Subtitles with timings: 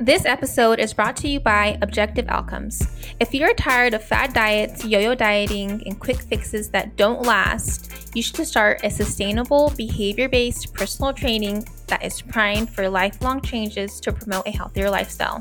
[0.00, 2.86] This episode is brought to you by Objective Outcomes.
[3.18, 8.10] If you're tired of fad diets, yo yo dieting, and quick fixes that don't last,
[8.14, 13.98] you should start a sustainable, behavior based personal training that is primed for lifelong changes
[14.00, 15.40] to promote a healthier lifestyle.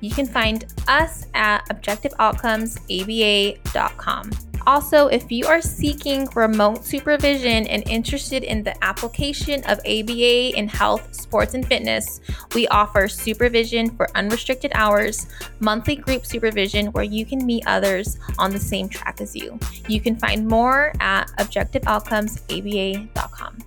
[0.00, 4.47] You can find us at objectiveoutcomesaba.com.
[4.66, 10.68] Also, if you are seeking remote supervision and interested in the application of ABA in
[10.68, 12.20] health, sports, and fitness,
[12.54, 15.26] we offer supervision for unrestricted hours,
[15.60, 19.58] monthly group supervision where you can meet others on the same track as you.
[19.88, 23.58] You can find more at objectiveoutcomesaba.com.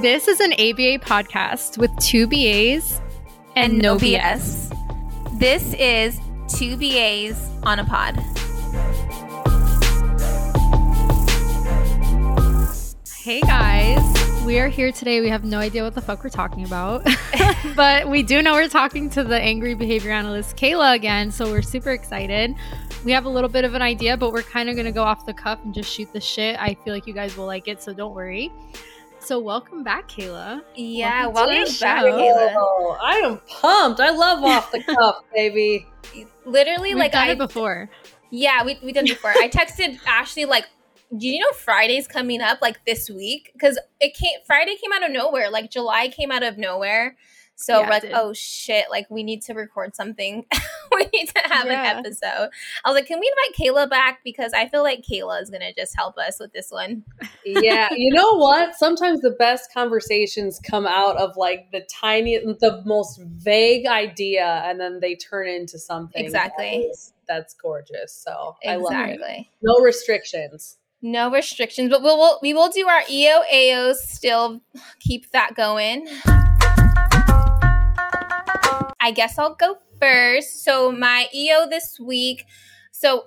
[0.00, 2.98] This is an ABA podcast with two BAs
[3.56, 4.70] and, and no BS.
[4.70, 5.38] BS.
[5.38, 6.18] This is
[6.54, 8.16] two BAs on a pod.
[13.16, 15.20] Hey guys, we are here today.
[15.22, 17.06] We have no idea what the fuck we're talking about,
[17.76, 21.62] but we do know we're talking to the angry behavior analyst Kayla again, so we're
[21.62, 22.54] super excited.
[23.04, 25.04] We have a little bit of an idea, but we're kind of going to go
[25.04, 26.60] off the cuff and just shoot the shit.
[26.60, 28.52] I feel like you guys will like it, so don't worry.
[29.20, 30.62] So welcome back, Kayla.
[30.74, 32.54] Yeah, welcome, welcome back, Kayla.
[32.56, 34.00] Oh, I am pumped.
[34.00, 35.86] I love off the cuff, baby.
[36.44, 37.88] Literally, We've like done I it before.
[38.30, 39.30] Yeah, we we done before.
[39.30, 40.66] I texted Ashley like,
[41.16, 43.50] "Do you know Friday's coming up like this week?
[43.52, 45.50] Because it came Friday came out of nowhere.
[45.50, 47.16] Like July came out of nowhere."
[47.56, 50.44] So yeah, like, oh shit, like we need to record something.
[50.94, 51.92] we need to have yeah.
[51.92, 52.50] an episode.
[52.84, 54.20] I was like, can we invite Kayla back?
[54.24, 57.04] Because I feel like Kayla is gonna just help us with this one.
[57.44, 58.74] yeah, you know what?
[58.74, 64.80] Sometimes the best conversations come out of like the tiny the most vague idea and
[64.80, 66.24] then they turn into something.
[66.24, 66.90] Exactly.
[67.28, 68.12] that's gorgeous.
[68.12, 68.96] So exactly.
[68.96, 69.46] I love it.
[69.62, 70.78] No restrictions.
[71.04, 74.62] No restrictions, but we'll, we'll we will do our EOAOs still
[75.00, 76.06] keep that going.
[79.02, 80.64] I guess I'll go first.
[80.64, 82.46] So my EO this week.
[82.92, 83.24] So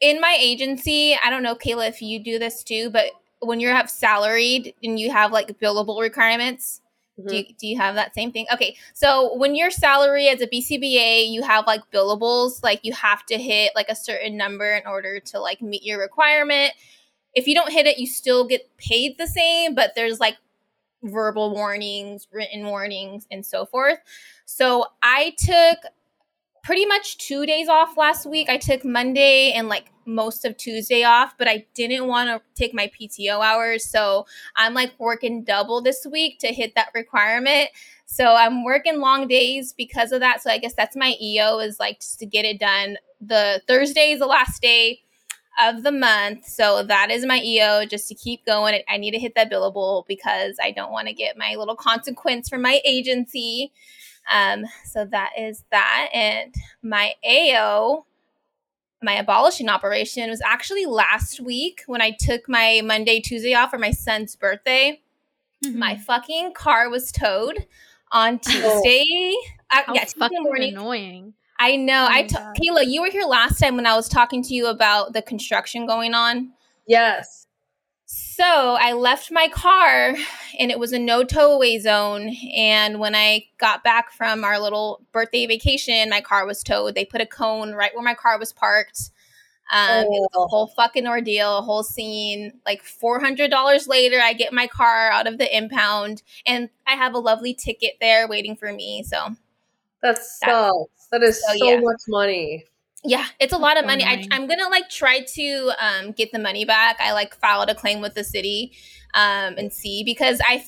[0.00, 3.06] in my agency, I don't know, Kayla, if you do this too, but
[3.40, 6.80] when you have salaried and you have like billable requirements,
[7.18, 7.28] mm-hmm.
[7.28, 8.46] do, you, do you have that same thing?
[8.52, 8.76] Okay.
[8.94, 13.38] So when you're salary as a BCBA, you have like billables, like you have to
[13.38, 16.72] hit like a certain number in order to like meet your requirement.
[17.34, 20.36] If you don't hit it, you still get paid the same, but there's like
[21.02, 23.98] verbal warnings, written warnings, and so forth.
[24.46, 25.78] So I took
[26.62, 28.48] pretty much two days off last week.
[28.48, 32.72] I took Monday and like most of Tuesday off, but I didn't want to take
[32.72, 33.84] my PTO hours.
[33.84, 34.26] So
[34.56, 37.70] I'm like working double this week to hit that requirement.
[38.06, 40.42] So I'm working long days because of that.
[40.42, 42.96] So I guess that's my EO is like just to get it done.
[43.20, 45.00] The Thursday is the last day
[45.60, 46.46] of the month.
[46.46, 48.80] So that is my EO just to keep going.
[48.88, 52.48] I need to hit that billable because I don't want to get my little consequence
[52.48, 53.72] from my agency.
[54.32, 56.08] Um, so that is that.
[56.12, 58.06] And my AO,
[59.02, 63.78] my abolishing operation was actually last week when I took my Monday, Tuesday off for
[63.78, 65.00] my son's birthday.
[65.64, 65.78] Mm-hmm.
[65.78, 67.66] My fucking car was towed
[68.10, 69.34] on Tuesday.
[69.72, 70.74] Oh, uh, yeah, Tuesday morning.
[70.74, 71.34] Annoying.
[71.62, 72.08] I know.
[72.10, 74.66] Oh I t- Kayla, you were here last time when I was talking to you
[74.66, 76.50] about the construction going on.
[76.88, 77.46] Yes.
[78.04, 80.16] So I left my car
[80.58, 82.34] and it was a no tow away zone.
[82.52, 86.96] And when I got back from our little birthday vacation, my car was towed.
[86.96, 89.12] They put a cone right where my car was parked.
[89.70, 90.00] Um, oh.
[90.00, 90.48] It was a oh.
[90.48, 92.54] whole fucking ordeal, a whole scene.
[92.66, 97.20] Like $400 later, I get my car out of the impound and I have a
[97.20, 99.04] lovely ticket there waiting for me.
[99.04, 99.36] So
[100.02, 100.40] that sucks.
[100.40, 100.86] That
[101.20, 101.80] is so, so yeah.
[101.80, 102.64] much money.
[103.04, 104.04] Yeah, it's a lot of money.
[104.04, 106.98] I, am gonna like try to um, get the money back.
[107.00, 108.72] I like filed a claim with the city
[109.14, 110.64] um, and see because I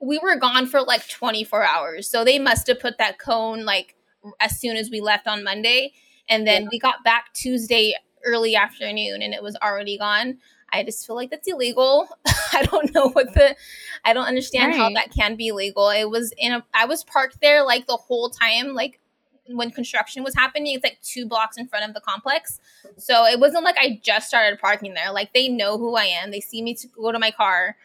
[0.00, 3.96] we were gone for like 24 hours, so they must have put that cone like
[4.38, 5.92] as soon as we left on Monday,
[6.28, 6.68] and then yeah.
[6.70, 7.94] we got back Tuesday
[8.24, 10.36] early afternoon, and it was already gone.
[10.70, 12.06] I just feel like that's illegal.
[12.52, 13.56] I don't know what the
[14.04, 14.78] I don't understand right.
[14.78, 15.88] how that can be legal.
[15.88, 19.00] It was in a I was parked there like the whole time, like
[19.48, 20.74] when construction was happening.
[20.74, 22.60] It's like two blocks in front of the complex.
[22.96, 25.12] So it wasn't like I just started parking there.
[25.12, 26.30] Like they know who I am.
[26.30, 27.76] They see me to go to my car.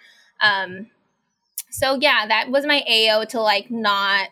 [0.41, 0.87] Um
[1.69, 4.29] so yeah, that was my AO to like not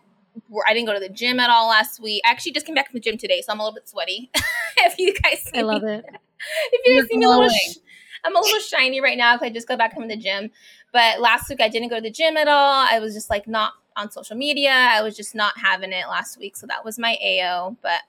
[0.67, 2.21] I didn't go to the gym at all last week.
[2.25, 4.29] I actually just came back from the gym today, so I'm a little bit sweaty.
[4.77, 5.93] if you guys see me I love me.
[5.93, 6.05] it.
[6.71, 7.77] if you guys see me a little sh-
[8.23, 10.51] I'm a little shiny right now because I just got back from the gym.
[10.93, 12.85] But last week I didn't go to the gym at all.
[12.89, 14.71] I was just like not on social media.
[14.71, 16.55] I was just not having it last week.
[16.55, 17.75] So that was my AO.
[17.81, 18.01] But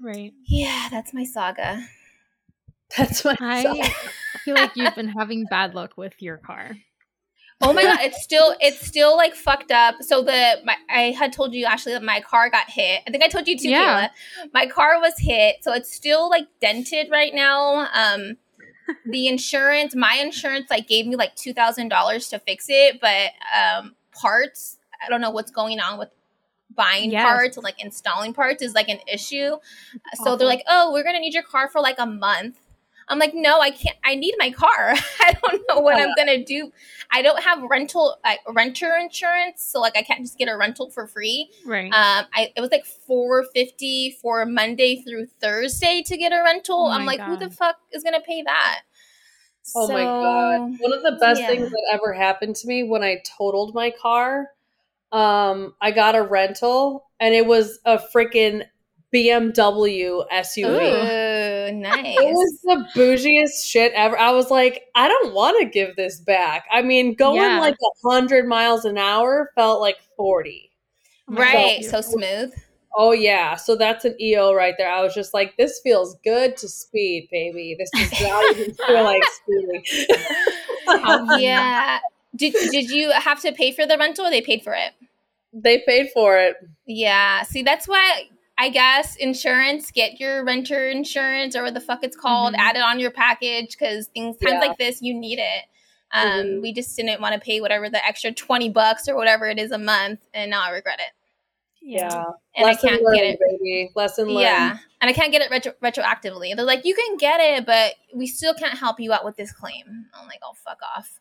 [0.00, 0.32] right.
[0.46, 1.84] Yeah, that's my saga.
[2.96, 3.90] That's my I saga.
[4.44, 6.76] feel like you've been having bad luck with your car.
[7.60, 9.96] Oh my god, it's still it's still like fucked up.
[10.00, 13.02] So the my, I had told you actually that my car got hit.
[13.06, 14.08] I think I told you too, Yeah.
[14.08, 14.48] Kayla.
[14.54, 17.88] My car was hit, so it's still like dented right now.
[17.92, 18.36] Um
[19.10, 23.32] the insurance, my insurance like gave me like two thousand dollars to fix it, but
[23.54, 26.10] um parts, I don't know what's going on with
[26.74, 27.24] buying Yes.
[27.24, 29.56] parts and like installing parts is like an issue.
[30.22, 32.58] So they're like, "Oh, we're going to need your car for like a month."
[33.10, 33.96] I'm like, "No, I can't.
[34.04, 34.94] I need my car.
[35.20, 36.72] I don't know what I'm going to do.
[37.10, 40.90] I don't have rental like renter insurance, so like I can't just get a rental
[40.90, 41.50] for free.
[41.64, 41.86] Right.
[41.86, 46.86] Um, I it was like 450 for Monday through Thursday to get a rental.
[46.86, 48.82] Oh I'm my like, who the fuck is going to pay that?"
[49.74, 50.80] Oh my god.
[50.80, 51.48] One of the best yeah.
[51.48, 54.48] things that ever happened to me when I totaled my car,
[55.12, 58.62] um, I got a rental and it was a freaking
[59.14, 60.68] BMW SUV.
[61.70, 62.16] Ooh, nice.
[62.18, 64.18] It was the bougiest shit ever.
[64.18, 66.66] I was like, I don't want to give this back.
[66.70, 67.58] I mean, going Yeah.
[67.60, 70.70] like a hundred miles an hour felt like forty.
[71.30, 71.90] Oh right, God.
[71.90, 72.52] so smooth.
[72.96, 74.90] Oh yeah, so that's an EO right there.
[74.90, 77.76] I was just like, this feels good to speed, baby.
[77.78, 79.84] This does not even feel like speeding.
[81.38, 81.98] yeah.
[82.38, 84.92] Did did you have to pay for the rental or they paid for it?
[85.52, 86.56] they paid for it.
[86.86, 87.42] Yeah.
[87.42, 88.24] See, that's why
[88.58, 92.58] I guess insurance, get your renter insurance or what the fuck it's called, Mhm.
[92.58, 94.68] add it on your package because things times Yeah.
[94.68, 95.64] like this you need it.
[96.12, 96.62] Um, Mhm.
[96.62, 99.70] we just didn't want to pay whatever the extra twenty bucks or whatever it is
[99.72, 101.12] a month, and now I regret it.
[101.80, 102.24] Yeah,
[102.56, 103.38] And lesson I can't learned, get it.
[103.40, 103.90] baby.
[103.94, 104.40] Lesson learned.
[104.40, 106.54] Yeah, and I can't get it retro- retroactively.
[106.56, 109.52] They're like, you can get it, but we still can't help you out with this
[109.52, 110.06] claim.
[110.12, 111.20] I'm like, oh fuck off.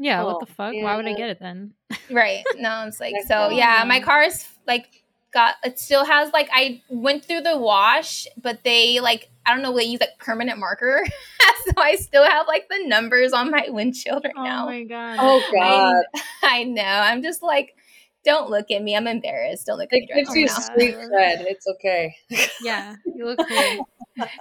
[0.00, 0.74] Yeah, what Oh, the fuck?
[0.74, 1.74] Why would I get it then?
[2.10, 2.42] Right.
[2.56, 6.32] No, it's like Like, so oh, yeah, my car is like got it still has
[6.32, 10.18] like I went through the wash, but they like I don't know, they use like
[10.18, 11.04] permanent marker.
[11.66, 14.62] so I still have like the numbers on my windshield right Oh now.
[14.64, 15.16] Oh my god.
[15.20, 16.04] Oh god,
[16.42, 16.82] I know.
[16.82, 17.76] I'm just like,
[18.24, 18.96] don't look at me.
[18.96, 19.66] I'm embarrassed.
[19.66, 20.02] Don't look at me.
[20.02, 21.40] it driving gives oh, you right street cred.
[21.46, 22.16] It's okay.
[22.62, 23.88] Yeah, you look cool.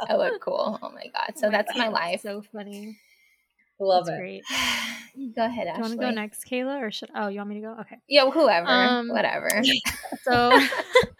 [0.07, 0.79] I look cool.
[0.81, 1.33] Oh my god.
[1.35, 2.21] So Oh my that's my life.
[2.21, 2.97] So funny.
[3.79, 4.19] Love That's it.
[4.19, 4.43] great.
[5.35, 7.09] Go ahead, Do you want to go next, Kayla, or should?
[7.15, 7.75] Oh, you want me to go?
[7.81, 7.97] Okay.
[8.07, 9.49] Yo, whoever, Um, whatever.
[10.23, 10.59] So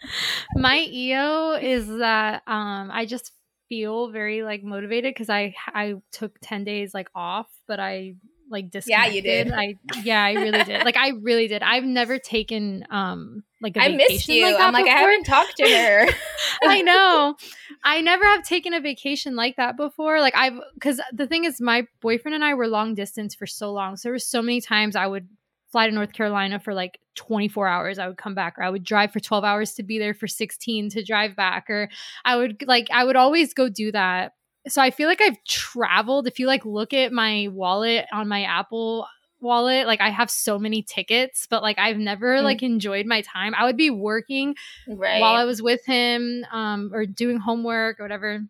[0.56, 3.32] my EO is that um I just
[3.68, 8.14] feel very like motivated because I I took 10 days like off, but I
[8.50, 9.24] like disconnected.
[9.24, 9.52] Yeah, you did.
[9.52, 10.84] I yeah, I really did.
[10.84, 11.62] Like I really did.
[11.62, 14.44] I've never taken um like a I missed you.
[14.44, 16.06] like I'm like, I haven't talked to her.
[16.64, 17.36] I know.
[17.84, 20.20] I never have taken a vacation like that before.
[20.20, 23.72] Like I've because the thing is, my boyfriend and I were long distance for so
[23.72, 23.96] long.
[23.96, 25.28] So there were so many times I would
[25.70, 27.98] fly to North Carolina for like 24 hours.
[27.98, 30.26] I would come back, or I would drive for 12 hours to be there for
[30.26, 31.90] 16 to drive back, or
[32.24, 34.32] I would like I would always go do that.
[34.68, 36.26] So I feel like I've traveled.
[36.26, 39.06] If you like look at my wallet on my Apple
[39.40, 42.42] wallet, like I have so many tickets, but like I've never Mm.
[42.42, 43.54] like enjoyed my time.
[43.54, 44.54] I would be working
[44.88, 45.20] right.
[45.20, 48.40] while I was with him um, or doing homework or whatever.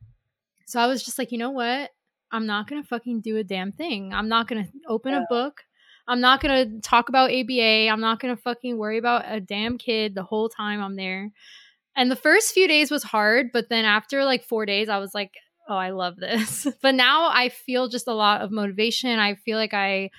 [0.66, 1.90] So I was just like, you know what?
[2.32, 4.14] I'm not going to fucking do a damn thing.
[4.14, 5.22] I'm not going to open Yeah.
[5.22, 5.62] a book.
[6.06, 7.88] I'm not going to talk about ABA.
[7.88, 11.30] I'm not going to fucking worry about a damn kid the whole time I'm there.
[11.96, 15.12] And the first few days was hard, but then after like four days, I was
[15.14, 15.34] like,
[15.68, 16.66] oh, I love this.
[16.82, 19.18] but now I feel just a lot of motivation.
[19.18, 20.10] I feel like I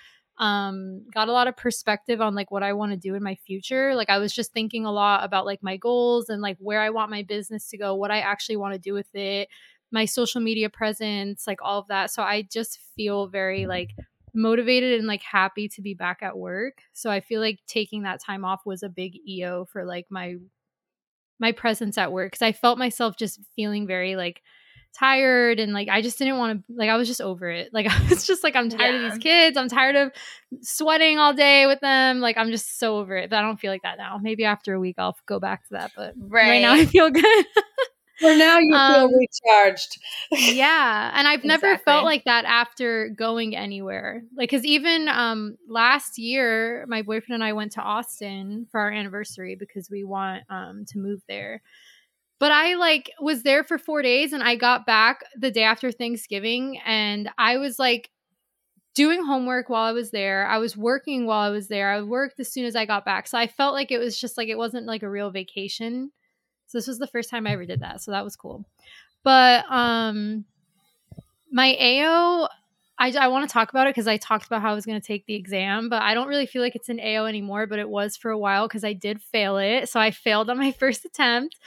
[0.41, 3.35] um got a lot of perspective on like what I want to do in my
[3.35, 3.95] future.
[3.95, 6.89] Like I was just thinking a lot about like my goals and like where I
[6.89, 9.49] want my business to go, what I actually want to do with it,
[9.91, 12.11] my social media presence, like all of that.
[12.11, 13.91] So I just feel very like
[14.33, 16.81] motivated and like happy to be back at work.
[16.93, 20.37] So I feel like taking that time off was a big EO for like my
[21.39, 24.41] my presence at work cuz I felt myself just feeling very like
[24.97, 27.69] tired and like I just didn't want to like I was just over it.
[27.73, 29.57] Like I was just like I'm tired of these kids.
[29.57, 30.11] I'm tired of
[30.61, 32.19] sweating all day with them.
[32.19, 33.29] Like I'm just so over it.
[33.29, 34.19] But I don't feel like that now.
[34.21, 36.47] Maybe after a week I'll go back to that, but right.
[36.49, 37.45] right, now I feel good.
[38.19, 39.97] For now, you Um, feel recharged.
[40.31, 41.91] yeah and i've never Exactly.
[41.91, 47.43] felt like that after going anywhere like because even um last year my boyfriend and
[47.43, 51.61] i went to austin for our anniversary because we want um to move there
[52.41, 55.91] but i like was there for four days and i got back the day after
[55.91, 58.09] thanksgiving and i was like
[58.93, 60.45] doing homework while i was there.
[60.47, 61.91] I was working while i was there.
[61.91, 63.27] I worked as soon as i got back.
[63.27, 66.11] So i felt like it was just like it wasn't like a real vacation.
[66.67, 68.65] So this was the first time i ever did that so that was cool.
[69.23, 70.45] But um
[71.51, 72.49] my AO
[72.99, 75.01] I, I want to talk about it because I talked about how I was going
[75.01, 77.65] to take the exam, but I don't really feel like it's an AO anymore.
[77.65, 79.89] But it was for a while because I did fail it.
[79.89, 81.57] So I failed on my first attempt,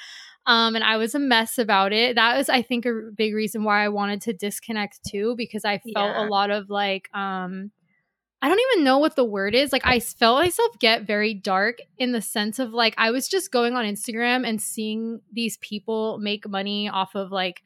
[0.47, 2.17] um, and I was a mess about it.
[2.17, 5.79] That was, I think, a big reason why I wanted to disconnect too, because I
[5.79, 6.27] felt Yeah.
[6.27, 7.71] a lot of like, um,
[8.43, 9.73] I don't even know what the word is.
[9.73, 13.51] Like I felt myself get very dark in the sense of like I was just
[13.51, 17.63] going on Instagram and seeing these people make money off of like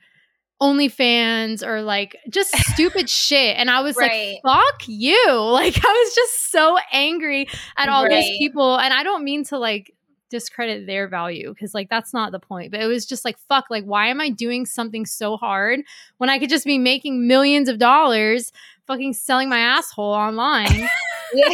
[0.62, 3.56] OnlyFans or like just stupid shit.
[3.56, 4.38] And I was Right.
[4.44, 5.16] like, fuck you.
[5.58, 8.76] Like I was just so angry at all these people.
[8.78, 9.92] And I don't mean to like
[10.28, 12.70] discredit their value because like that's not the point.
[12.70, 15.80] But it was just like, fuck, like why am I doing something so hard
[16.18, 18.52] when I could just be making millions of dollars
[18.86, 20.88] fucking selling my asshole online?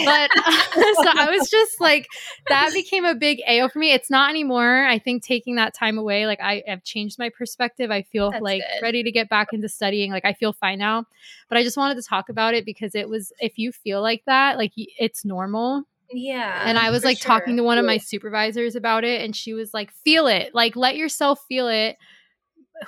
[0.04, 2.06] but so I was just like,
[2.48, 3.92] that became a big AO for me.
[3.92, 4.84] It's not anymore.
[4.86, 7.90] I think taking that time away, like I have changed my perspective.
[7.90, 8.82] I feel That's like good.
[8.82, 10.10] ready to get back into studying.
[10.10, 11.06] Like I feel fine now.
[11.48, 14.22] But I just wanted to talk about it because it was, if you feel like
[14.26, 15.84] that, like it's normal.
[16.10, 16.64] Yeah.
[16.66, 17.26] And I was like sure.
[17.26, 20.54] talking to one of my supervisors about it, and she was like, feel it.
[20.54, 21.96] Like let yourself feel it.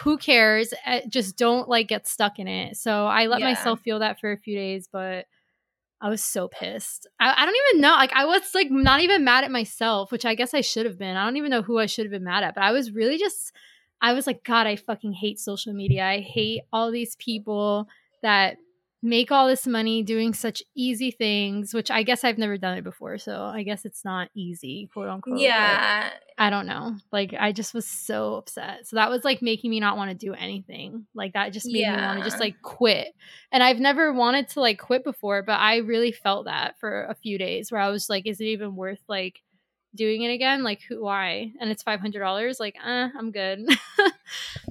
[0.02, 0.74] Who cares?
[0.84, 2.76] Uh, Just don't like get stuck in it.
[2.76, 3.48] So I let Yeah.
[3.48, 5.26] myself feel that for a few days, but
[6.00, 7.06] I was so pissed.
[7.18, 7.92] I, I don't even know.
[7.92, 10.98] Like I was like not even mad at myself, which I guess I should have
[10.98, 11.16] been.
[11.16, 13.16] I don't even know who I should have been mad at, but I was really
[13.18, 13.52] just
[14.02, 16.04] I was like, God, I fucking hate social media.
[16.04, 17.88] I hate all these people
[18.22, 18.58] that
[19.02, 22.84] make all this money doing such easy things, which I guess I've never done it
[22.84, 23.18] before.
[23.18, 25.38] So I guess it's not easy, quote unquote.
[25.38, 26.10] Yeah.
[26.38, 26.96] I don't know.
[27.12, 28.86] Like I just was so upset.
[28.86, 31.06] So that was like making me not want to do anything.
[31.14, 33.08] Like that just made me want to just like quit.
[33.52, 37.14] And I've never wanted to like quit before, but I really felt that for a
[37.14, 39.40] few days where I was like, is it even worth like
[39.96, 40.62] doing it again?
[40.62, 41.50] Like who why?
[41.60, 42.60] And it's five hundred dollars.
[42.60, 43.66] Like, uh, I'm good.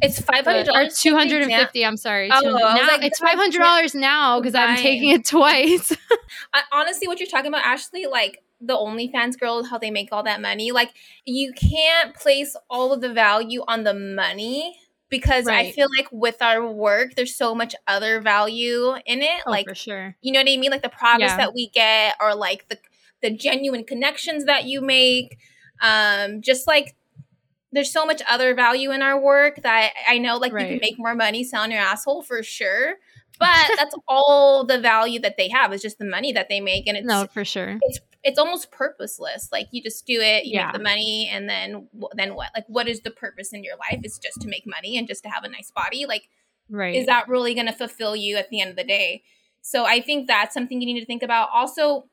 [0.02, 1.00] It's five hundred But- or dollars.
[1.00, 1.86] two hundred and fifty.
[1.86, 2.30] I'm sorry.
[2.32, 5.26] Oh, 200 I was now, like, it's five hundred dollars now because I'm taking it
[5.26, 5.96] twice.
[6.54, 10.24] I, honestly, what you're talking about, Ashley, like the OnlyFans girls, how they make all
[10.24, 10.92] that money, like
[11.26, 14.78] you can't place all of the value on the money
[15.10, 19.42] because I feel like with our work, there's so much other value in it.
[19.46, 20.16] oh, like, for sure.
[20.22, 20.72] you know what I mean?
[20.72, 21.38] Like the progress Yeah.
[21.38, 22.78] that we get, or like the
[23.26, 25.38] the genuine connections that you make.
[25.82, 26.96] Um, just like
[27.72, 30.98] there's so much other value in our work that I know, like you can make
[30.98, 32.96] more money selling your asshole for sure.
[33.40, 36.88] But that's all the value that they have is just the money that they make,
[36.88, 37.78] and it's No, for sure.
[37.82, 39.50] it's it's almost purposeless.
[39.52, 40.68] Like you just do it, you Yeah.
[40.68, 42.52] make the money, and then then what?
[42.56, 44.00] Like what is the purpose in your life?
[44.04, 46.06] It's just to make money and just to have a nice body.
[46.06, 46.30] Like
[46.70, 46.96] Right.
[46.96, 49.24] is that really going to fulfill you at the end of the day?
[49.62, 51.50] So I think that's something you need to think about.
[51.54, 52.06] Also,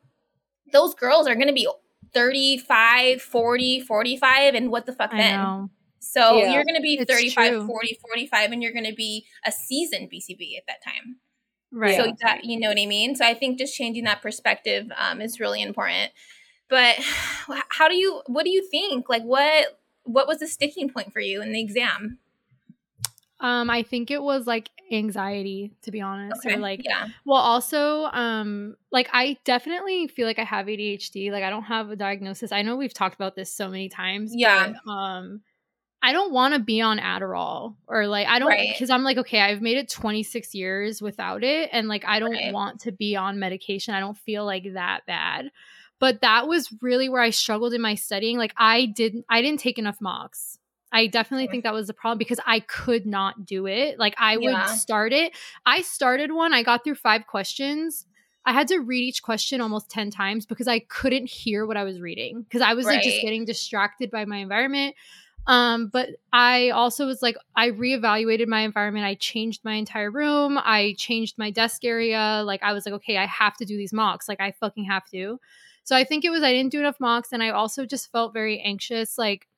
[0.72, 1.68] those girls are going to be
[2.14, 5.38] 35, 40, 45 and what the fuck I then?
[5.40, 5.70] know.
[6.00, 6.52] So Yeah.
[6.52, 7.66] you're going to be It's 35, true.
[7.66, 11.16] 40, 45 and you're going to be a seasoned BCB at that time.
[11.70, 11.96] Right.
[11.96, 13.14] So that you know what I mean.
[13.16, 16.12] So I think just changing that perspective um, is really important.
[16.68, 16.96] But
[17.68, 18.22] how do you?
[18.26, 19.08] What do you think?
[19.08, 19.78] Like what?
[20.04, 22.18] What was the sticking point for you in the exam?
[23.42, 28.04] Um, I think it was like anxiety, to be honest, or like yeah, Well, also,
[28.04, 31.30] um, like I definitely feel like I have ADHD.
[31.32, 32.52] Like I don't have a diagnosis.
[32.52, 34.32] I know we've talked about this so many times.
[34.34, 34.72] Yeah.
[34.86, 35.42] but, um,
[36.04, 38.68] I don't want to be on Adderall or like I don't Right.
[38.68, 42.32] because I'm like okay, I've made it 26 years without it, and like I don't
[42.32, 42.52] Right.
[42.52, 43.94] want to be on medication.
[43.94, 45.50] I don't feel like that bad.
[46.00, 48.36] But that was really where I struggled in my studying.
[48.36, 50.58] Like I didn't, I didn't take enough mocks.
[50.92, 53.98] I definitely think that was the problem because I could not do it.
[53.98, 54.64] Like I would Yeah.
[54.66, 55.34] start it.
[55.64, 58.06] I started one, I got through five questions.
[58.44, 61.84] I had to read each question almost 10 times because I couldn't hear what I
[61.84, 64.96] was reading because I was like just getting distracted by my environment.
[65.46, 69.04] Um, but I also was like, I reevaluated my environment.
[69.04, 70.56] I changed my entire room.
[70.58, 72.42] I changed my desk area.
[72.44, 74.28] Like, I was like, okay, I have to do these mocks.
[74.28, 75.40] Like, I fucking have to.
[75.84, 78.32] So I think it was I didn't do enough mocks, and I also just felt
[78.32, 79.48] very anxious, like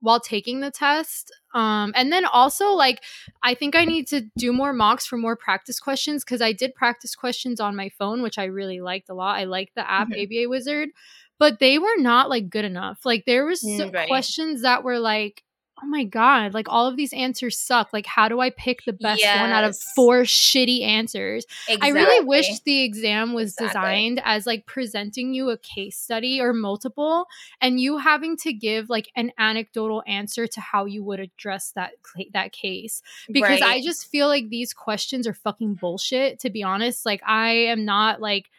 [0.00, 1.32] while taking the test.
[1.54, 3.02] Um, and then also like
[3.42, 6.74] I think I need to do more mocks for more practice questions because I did
[6.74, 9.38] practice questions on my phone, which I really liked a lot.
[9.38, 10.22] I like the app Mhm.
[10.22, 10.90] ABA Wizard,
[11.38, 13.00] but they were not like good enough.
[13.04, 14.08] Like there was Mm, right.
[14.08, 15.42] questions that were like,
[15.82, 17.92] oh my god, like all of these answers suck.
[17.92, 21.46] Like how do I pick the best one out of four shitty answers?
[21.80, 23.68] I really wish the exam was Exactly.
[23.68, 27.26] designed as like presenting you a case study or multiple
[27.60, 31.92] and you having to give like an anecdotal answer to how you would address that
[32.32, 37.04] that case because I just feel like these questions are fucking bullshit to be honest
[37.04, 38.50] like I am not like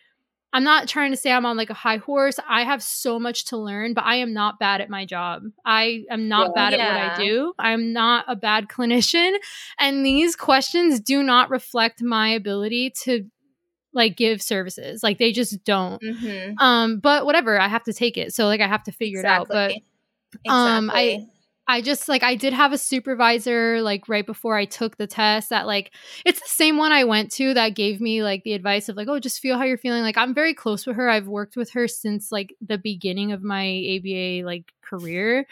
[0.54, 2.40] I'm not trying to say I'm on like a high horse.
[2.48, 5.44] I have so much to learn, but I am not bad at my job.
[5.66, 6.54] I am not Yeah.
[6.56, 7.54] bad at what I do.
[7.60, 9.34] I'm not a bad clinician.
[9.78, 13.26] And these questions do not reflect my ability to
[13.94, 15.04] like give services.
[15.04, 16.02] Like they just don't.
[16.02, 16.56] Mhm.
[16.60, 18.34] Um, but whatever, I have to take it.
[18.34, 19.48] So like I have to figure it out.
[19.50, 19.72] But
[20.48, 21.16] um, Exactly.
[21.16, 21.28] I
[21.82, 25.68] just like I did have a supervisor like right before I took the test that
[25.68, 25.92] like
[26.26, 29.10] it's the same one I went to that gave me like the advice of like
[29.10, 30.02] oh just feel how you're feeling.
[30.02, 31.10] Like I'm very close with her.
[31.10, 33.66] I've worked with her since like the beginning of my
[33.98, 35.46] ABA like career.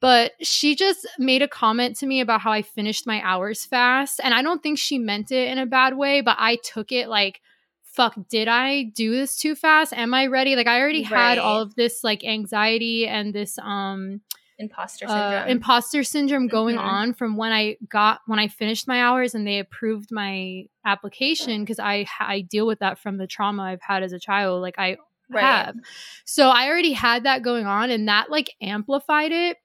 [0.00, 4.20] But she just made a comment to me about how I finished my hours fast
[4.24, 7.08] and I don't think she meant it in a bad way but I took it
[7.08, 7.40] like
[7.82, 9.92] fuck did I do this too fast?
[9.92, 10.56] Am I ready?
[10.56, 14.22] Like I already had all of this like anxiety and this um
[14.62, 15.48] Imposter uh, syndrome.
[15.48, 16.84] imposter syndrome going Mhm.
[16.84, 21.62] on from when I got when I finished my hours and they approved my application
[21.62, 24.78] because I I deal with that from the trauma I've had as a child like
[24.78, 24.96] I
[25.28, 25.42] right.
[25.42, 25.76] have
[26.24, 29.56] so I already had that going on and that like amplified it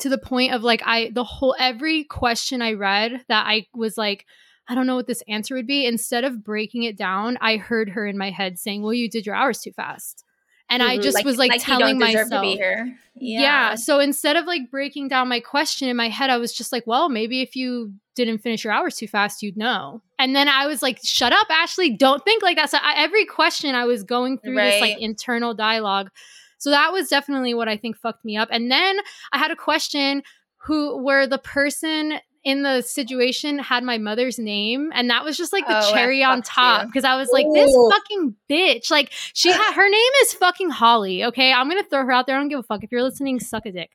[0.00, 3.96] to the point of like I the whole every question I read that I was
[3.96, 4.26] like
[4.66, 7.90] I don't know what this answer would be instead of breaking it down I heard
[7.90, 10.23] her in my head saying well you did your hours too fast
[10.70, 11.02] and I Mhm.
[11.02, 12.98] just was like, you telling myself to be here.
[13.14, 13.74] yeah.
[13.74, 16.86] So instead of like breaking down my question in my head, I was just like,
[16.86, 20.00] well, maybe if you didn't finish your hours too fast, you'd know.
[20.18, 21.90] And then I was like, shut up, Ashley.
[21.90, 22.70] Don't think like that.
[22.70, 26.10] So I, every question I was going through this like internal dialogue.
[26.58, 28.48] So that was definitely what I think fucked me up.
[28.50, 28.96] And then
[29.32, 30.22] I had a question
[30.58, 35.52] who where the person in the situation had my mother's name and that was just
[35.52, 38.90] like the Oh, cherry on top because I was like this fucking bitch.
[38.90, 41.52] Like she had her name is fucking Holly okay?
[41.52, 42.36] I'm gonna throw her out there.
[42.36, 42.84] I don't give a fuck.
[42.84, 43.90] If you're listening suck a dick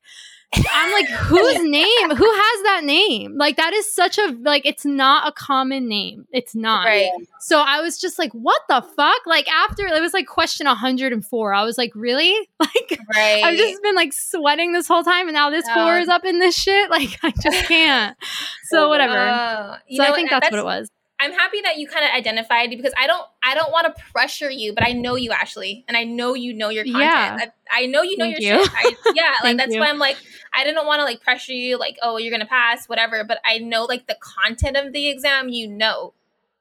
[0.54, 4.84] I'm like whose name who has that name like that is such a like it's
[4.84, 7.10] not a common name it's not Right.
[7.40, 11.54] so I was just like what the fuck like after it was like question 104
[11.54, 13.44] I was like really like Right.
[13.44, 16.40] I've just been like sweating this whole time, and now this four is up in
[16.40, 16.90] this shit.
[17.00, 18.18] Like I just can't.
[18.66, 19.18] So oh, whatever.
[19.18, 20.90] Oh, you so know I think that's, what it was.
[21.20, 24.50] I'm happy that you kind of identified because I don't I don't want to pressure
[24.50, 27.02] you, but I know you Ashley, and I know you know your content.
[27.02, 27.38] Yeah.
[27.72, 28.64] I, I know you know Thank your you.
[28.64, 28.74] shit.
[28.74, 29.82] I, yeah, like that's you.
[29.82, 30.18] why I'm like
[30.54, 33.24] I didn't want to like pressure you, like oh you're gonna pass, whatever.
[33.24, 36.14] But I know like the content of the exam, you know,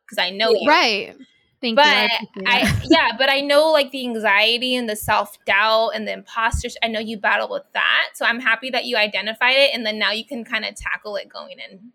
[0.04, 0.68] because I know you.
[0.68, 1.14] Right.
[1.60, 2.44] Thank But you.
[2.46, 6.12] I I yeah, but I know like the anxiety and the self doubt and the
[6.12, 6.76] imposters.
[6.82, 9.98] I know you battle with that, so I'm happy that you identified it, and then
[9.98, 11.92] now you can kind of tackle it going in.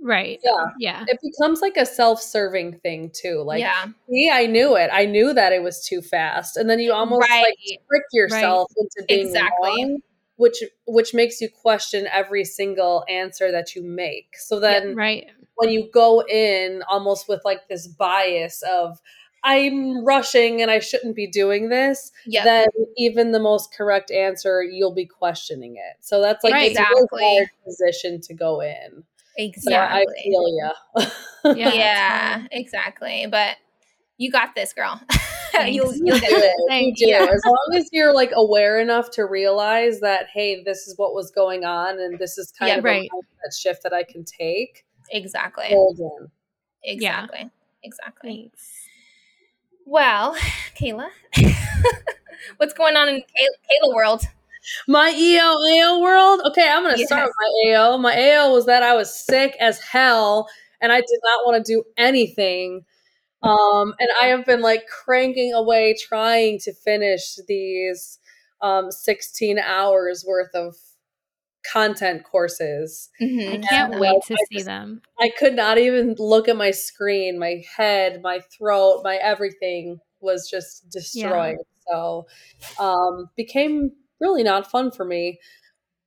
[0.00, 0.40] Right.
[0.42, 0.66] Yeah.
[0.78, 1.04] Yeah.
[1.08, 3.42] It becomes like a self-serving thing too.
[3.42, 4.90] Like, yeah, see, I knew it.
[4.92, 7.42] I knew that it was too fast, and then you almost right.
[7.42, 9.68] like trick yourself into being Exactly.
[9.84, 9.98] wrong,
[10.36, 14.36] which which makes you question every single answer that you make.
[14.36, 15.26] So then Right.
[15.56, 19.00] when you go in almost with like this bias of
[19.44, 22.44] I'm rushing and I shouldn't be doing this, Yep.
[22.44, 25.96] then even the most correct answer, you'll be questioning it.
[26.00, 26.66] So that's like Right.
[26.68, 26.98] a Exactly.
[27.12, 29.04] really hard position to go in.
[29.38, 30.02] So exactly.
[30.18, 31.06] I feel ya.
[31.54, 31.72] Yeah.
[31.74, 33.26] Yeah, exactly.
[33.30, 33.56] But
[34.18, 35.00] you got this, girl.
[35.68, 36.42] you'll you'll get this.
[36.44, 36.54] it.
[36.58, 37.06] You Thank do.
[37.08, 37.14] you.
[37.16, 41.30] As long as you're like aware enough to realize that, hey, this is what was
[41.30, 43.08] going on, and this is kind Yeah, of right.
[43.48, 44.84] a shift that I can take.
[45.10, 45.68] Exactly.
[45.70, 46.32] Golden.
[46.82, 47.48] Exactly.
[47.84, 48.30] Exactly.
[48.50, 48.72] Thanks.
[49.84, 50.36] Well,
[50.80, 51.08] Kayla,
[52.56, 54.22] what's going on in Kay- Kayla world?
[54.88, 56.40] My EO AO world.
[56.46, 57.96] Okay, I'm gonna start with my AO.
[57.98, 60.48] My AO was that I was sick as hell
[60.80, 62.84] and I did not want to do anything.
[63.42, 68.18] Um, and I have been like cranking away trying to finish these
[68.62, 70.74] um 16 hours worth of
[71.72, 73.10] content courses.
[73.20, 73.68] I Mhm.
[73.68, 73.98] can't Yeah.
[73.98, 75.02] wait to I see just- them.
[75.18, 77.38] I could not even look at my screen.
[77.38, 81.58] My head, my throat, my everything was just destroyed.
[81.90, 82.26] So
[82.78, 85.38] um became really not fun for me.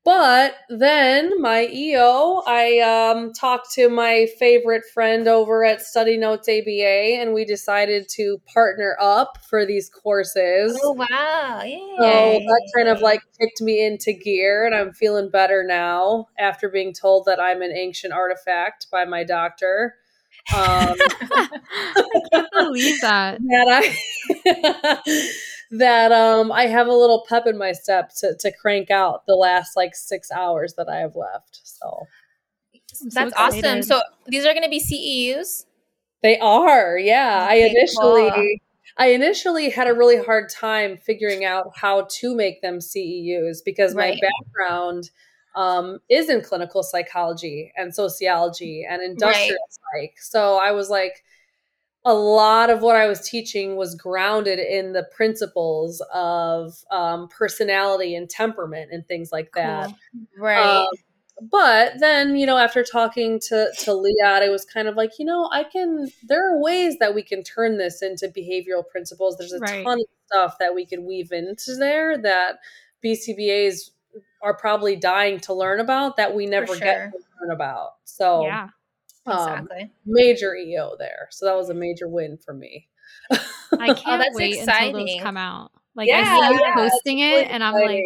[0.06, 6.48] But then my EO, I um, talked to my favorite friend over at Study Notes
[6.48, 10.80] ABA, and we decided to partner up for these courses.
[10.82, 11.62] Oh wow!
[11.64, 12.00] Yeah.
[12.00, 16.70] So that kind of like kicked me into gear, and I'm feeling better now after
[16.70, 19.96] being told that I'm an ancient artifact by my doctor.
[20.56, 23.40] Um, I can't believe that.
[23.50, 25.32] that I
[25.72, 29.36] that um I have a little pep in my step to to crank out the
[29.36, 31.62] last like six hours that I have left.
[31.64, 32.08] So
[32.74, 33.84] I'm so That's awesome.
[33.84, 35.66] So these are going to be CEUs.
[36.22, 37.46] they are, yeah.
[37.50, 38.56] I initially cool.
[38.98, 43.96] I initially had a really hard time figuring out how to make them CEUs because
[43.96, 44.20] Right.
[44.22, 45.10] my background
[45.56, 50.16] um, is in clinical psychology and sociology and industrial psych.
[50.20, 51.24] So I was like,
[52.06, 58.16] a lot of what I was teaching was grounded in the principles of um, personality
[58.16, 59.88] and temperament and things like that.
[59.88, 60.22] Cool.
[60.38, 60.82] Right.
[60.82, 60.88] Um,
[61.52, 65.26] but then, you know, after talking to to Liat, it was kind of like, you
[65.26, 66.10] know, I can.
[66.28, 69.38] There are ways that we can turn this into behavioral principles.
[69.38, 69.84] There's a Right.
[69.84, 72.60] ton of stuff that we could weave into there that
[73.04, 73.92] BCBA's
[74.42, 76.80] are probably dying to learn about that we never sure.
[76.80, 77.92] get to learn about.
[78.06, 78.70] So yeah.
[79.30, 79.92] Um, Exactly.
[80.06, 81.28] major EO there.
[81.32, 82.88] So that was a major win for me.
[83.32, 83.38] I
[83.94, 85.22] can't that's wait until those exciting.
[85.22, 85.72] come out.
[85.96, 88.04] Like Yeah, I see you yeah, posting Really it, and I'm like.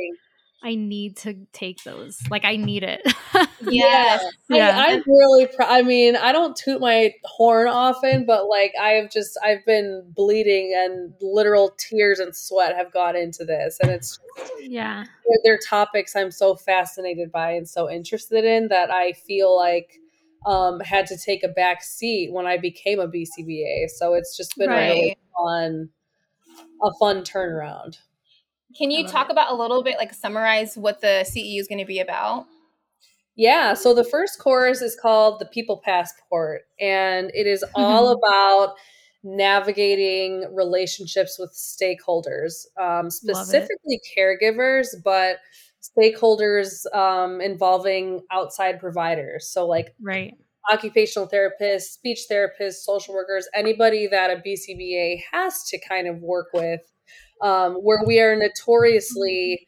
[0.66, 2.22] I need to take those.
[2.32, 3.02] Like I need it.
[3.70, 4.24] Yes.
[4.50, 4.78] Yeah.
[4.78, 5.70] I, I'm really proud.
[5.70, 10.12] I mean, I don't toot my horn often, but like I have just, I've been
[10.16, 13.78] bleeding and literal tears and sweat have gone into this.
[13.82, 14.20] And it's,
[14.60, 15.06] yeah.
[15.06, 20.00] they're, they're topics I'm so fascinated by and so interested in that I feel like
[20.46, 23.90] um, had to take a back seat when I became a BCBA.
[23.90, 25.90] So it's just been a really fun,
[26.82, 27.98] a fun turnaround.
[28.78, 29.32] Can you talk it.
[29.32, 32.46] about a little bit, like summarize what the CEU is going to be about?
[33.36, 38.76] Yeah, so the first course is called the People Passport, and it is all about
[39.24, 45.38] navigating relationships with stakeholders, um, specifically caregivers, but
[45.84, 49.50] stakeholders um, involving outside providers.
[49.52, 50.34] So, like Right.
[50.72, 56.48] occupational therapists, speech therapists, social workers, anybody that a BCBA has to kind of work
[56.54, 56.82] with,
[57.42, 59.66] um, where we are notoriously,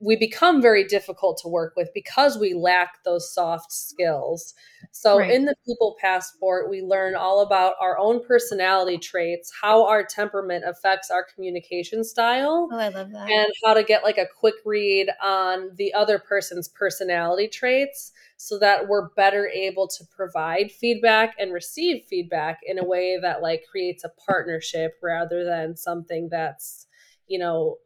[0.00, 4.54] we become very difficult to work with because we lack those soft skills.
[4.92, 5.30] So, Right.
[5.30, 10.64] in the People Passport, we learn all about our own personality traits, how our temperament
[10.66, 13.28] affects our communication style Oh, I love that.
[13.30, 18.58] and how to get like a quick read on the other person's personality traits so
[18.58, 23.64] that we're better able to provide feedback and receive feedback in a way that like
[23.70, 26.86] creates a partnership rather than something that's
[27.26, 27.76] you know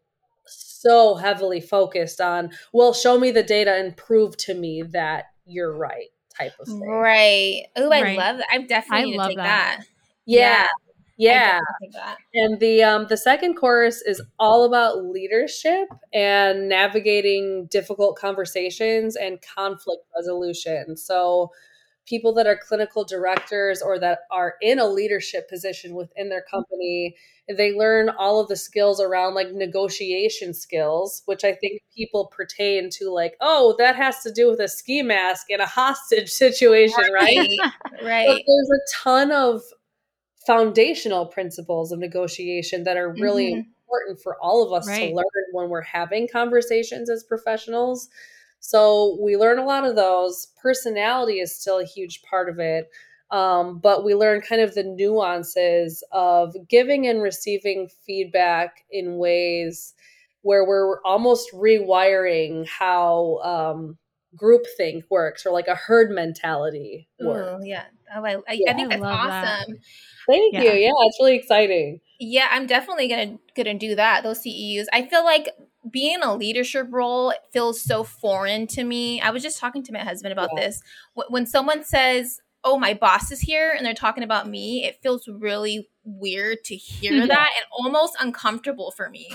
[0.50, 5.76] so heavily focused on well show me the data and prove to me that you're
[5.76, 7.64] right type of thing right.
[7.76, 8.16] Oh, I Right.
[8.16, 8.46] love that.
[8.50, 9.78] I'm definitely I love take that.
[9.78, 9.84] that.
[10.26, 10.68] yeah I
[11.18, 12.18] yeah definitely take that.
[12.32, 19.40] And the um, the second course is all about leadership and navigating difficult conversations and
[19.42, 20.96] conflict resolution.
[20.96, 21.50] So
[22.06, 27.14] people that are clinical directors or that are in a leadership position within their company,
[27.48, 32.90] they learn all of the skills around like negotiation skills, which I think people pertain
[32.98, 37.04] to like, oh, that has to do with a ski mask in a hostage situation,
[37.14, 37.48] right?
[38.02, 38.26] Right.
[38.26, 39.62] But there's a ton of
[40.46, 43.64] foundational principles of negotiation that are really Mhm.
[43.86, 45.10] important for all of us Right.
[45.10, 48.08] to learn when we're having conversations as professionals.
[48.60, 50.48] So we learn a lot of those.
[50.62, 52.88] Personality is still a huge part of it.
[53.30, 59.94] Um, but we learn kind of the nuances of giving and receiving feedback in ways
[60.42, 63.98] where we're almost rewiring how um,
[64.36, 67.52] groupthink works or like a herd mentality works.
[67.60, 67.84] Ooh, yeah.
[68.14, 68.72] Oh, I, I, I Yeah.
[68.74, 69.54] think I that's love that.
[69.66, 69.76] awesome.
[70.28, 70.60] Thank Yeah.
[70.60, 70.72] you.
[70.72, 72.00] Yeah, it's really exciting.
[72.18, 74.22] Yeah, I'm definitely gonna gonna do that.
[74.22, 74.86] Those CEUs.
[74.92, 75.48] I feel like
[75.90, 79.20] being a leadership role feels so foreign to me.
[79.20, 80.64] I was just talking to my husband about Yeah.
[80.66, 80.82] this.
[81.28, 85.26] When someone says, "Oh, my boss is here," and they're talking about me, it feels
[85.26, 87.26] really weird to hear Yeah.
[87.26, 89.28] that and almost uncomfortable for me.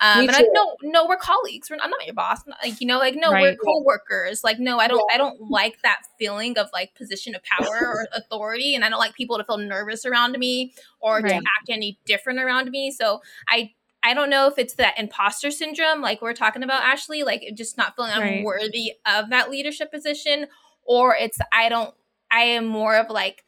[0.00, 0.50] Um, Me and too.
[0.52, 1.70] no, no, we're colleagues.
[1.70, 2.40] We're, I'm not your boss.
[2.64, 4.42] Like you know, like no, we're coworkers.
[4.42, 8.08] Like no, I don't, I don't like that feeling of like position of power or
[8.12, 12.00] authority, and I don't like people to feel nervous around me or to act any
[12.06, 12.90] different around me.
[12.90, 13.72] So I
[14.04, 17.76] I don't know if it's that imposter syndrome, like we're talking about, Ashley, like just
[17.78, 18.44] not feeling I'm Right.
[18.44, 20.46] worthy of that leadership position,
[20.84, 21.94] or it's I don't
[22.30, 23.44] I am more of like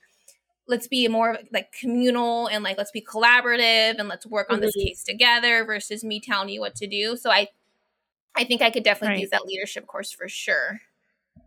[0.68, 4.60] let's be more of like communal and like let's be collaborative and let's work on
[4.60, 4.84] this Mhm.
[4.86, 7.16] case together versus me telling you what to do.
[7.16, 7.48] So I
[8.34, 9.20] I think I could definitely Right.
[9.22, 10.80] use that leadership course for sure.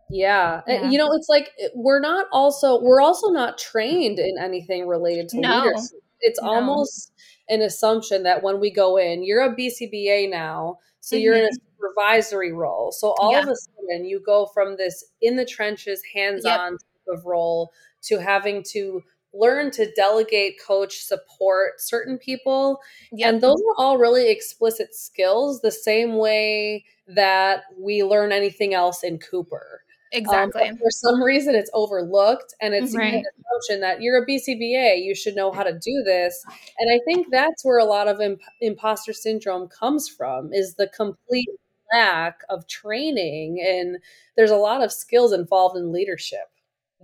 [0.08, 0.62] Yeah.
[0.66, 0.88] Yeah.
[0.90, 5.40] You know, it's like we're not also we're also not trained in anything related to
[5.40, 5.64] No.
[5.64, 6.02] leadership.
[6.20, 6.48] It's No.
[6.48, 7.12] almost
[7.48, 11.48] an assumption that when we go in, you're a BCBA now, so you're in a
[11.48, 11.76] mm-hmm.
[11.76, 12.92] supervisory role.
[12.92, 16.78] So all of a sudden you go from this in the trenches, hands-on type
[17.08, 19.02] of role to having to
[19.32, 22.80] learn to delegate, coach, support certain people
[23.12, 23.28] Yeah.
[23.28, 29.02] And those are all really explicit skills, the same way that we learn anything else
[29.04, 29.82] in Cooper.
[30.12, 30.62] Um, exactly.
[30.70, 33.14] but for some reason, it's overlooked, and it's Right.
[33.14, 36.44] an assumption that you're a BCBA, you should know how to do this.
[36.78, 40.88] And I think that's where a lot of imp- imposter syndrome comes from, is the
[40.88, 41.48] complete
[41.92, 43.64] lack of training.
[43.64, 43.98] And
[44.36, 46.48] there's a lot of skills involved in leadership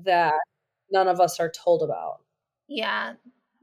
[0.05, 0.35] that
[0.91, 2.21] none of us are told about.
[2.69, 3.15] Yeah,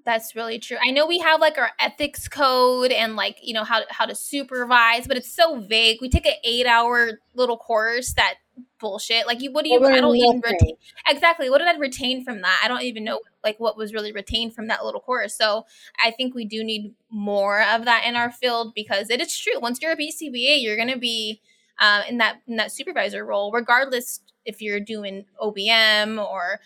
[0.06, 0.78] that's really true.
[0.82, 4.16] I know we have like our ethics code and like you know how how to
[4.16, 6.00] supervise, but it's so vague.
[6.02, 8.36] We take an eight hour little course that
[8.80, 9.26] bullshit.
[9.28, 9.80] Like you, what do you?
[9.80, 10.76] But I don't even retain
[11.08, 11.50] exactly.
[11.50, 12.62] What did I retain from that?
[12.64, 15.36] I don't even know like what was really retained from that little course.
[15.36, 15.66] So
[16.04, 19.60] I think we do need more of that in our field because it is true.
[19.60, 21.42] Once you're a BCBA, you're gonna be
[21.80, 26.60] uh, in that in that supervisor role, regardless if you're doing OBM or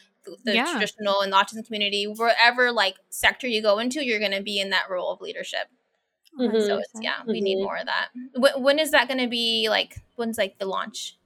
[0.44, 0.72] the yeah.
[0.72, 4.60] traditional and the autism community, wherever like sector you go into, you're going to be
[4.60, 5.68] in that role of leadership.
[6.38, 6.60] Mm-hmm.
[6.60, 7.44] So it's yeah, we mm-hmm.
[7.44, 8.10] need more of that.
[8.34, 9.68] W- when is that going to be?
[9.70, 11.18] Like when's like the launch?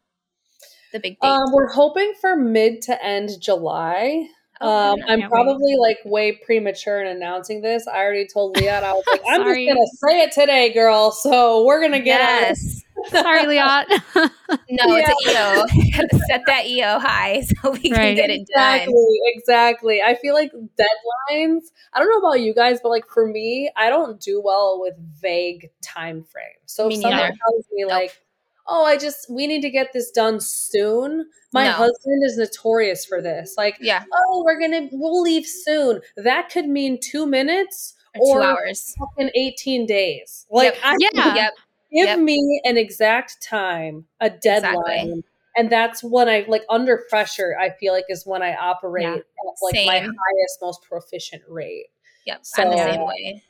[0.91, 1.27] The big date.
[1.27, 4.27] Um, we're hoping for mid to end July.
[4.63, 5.79] Oh, um, I'm probably wait.
[5.79, 7.87] like way premature in announcing this.
[7.87, 11.11] I already told Leah, I was like, I'm just gonna say it today, girl.
[11.11, 12.83] So we're gonna get yes.
[13.09, 13.85] Sorry, Leah.
[14.15, 14.29] no,
[14.69, 15.03] yeah.
[15.07, 16.19] it's an EO.
[16.29, 17.81] Set that EO high so we right.
[17.81, 19.33] can get it exactly, done.
[19.35, 20.01] Exactly.
[20.01, 21.61] I feel like deadlines.
[21.93, 24.93] I don't know about you guys, but like for me, I don't do well with
[25.19, 26.57] vague time frames.
[26.65, 27.89] So me if someone tells me nope.
[27.89, 28.21] like,
[28.67, 31.71] "Oh, I just we need to get this done soon," My no.
[31.73, 33.55] husband is notorious for this.
[33.57, 34.03] Like, yeah.
[34.13, 36.01] oh, we're gonna we'll leave soon.
[36.15, 40.45] That could mean two minutes or, or two hours, fucking eighteen days.
[40.49, 40.77] Like, yep.
[40.83, 41.53] I, yeah, yep.
[41.91, 42.19] give yep.
[42.19, 44.75] me an exact time, a deadline.
[44.75, 45.23] Exactly.
[45.57, 47.57] And that's when I like under pressure.
[47.59, 49.15] I feel like is when I operate yeah.
[49.15, 49.23] at
[49.61, 49.87] like Same.
[49.87, 51.87] my highest, most proficient rate.
[52.25, 53.43] Yep, so, I'm the same way.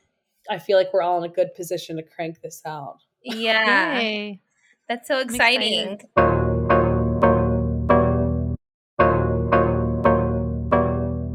[0.50, 2.98] I feel like we're all in a good position to crank this out.
[3.22, 4.42] Yeah, Yay.
[4.92, 6.02] That's so exciting.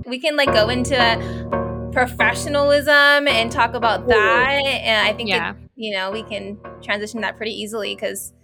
[0.07, 5.53] we can like go into professionalism and talk about that and i think yeah.
[5.53, 8.35] it, you know we can transition that pretty easily because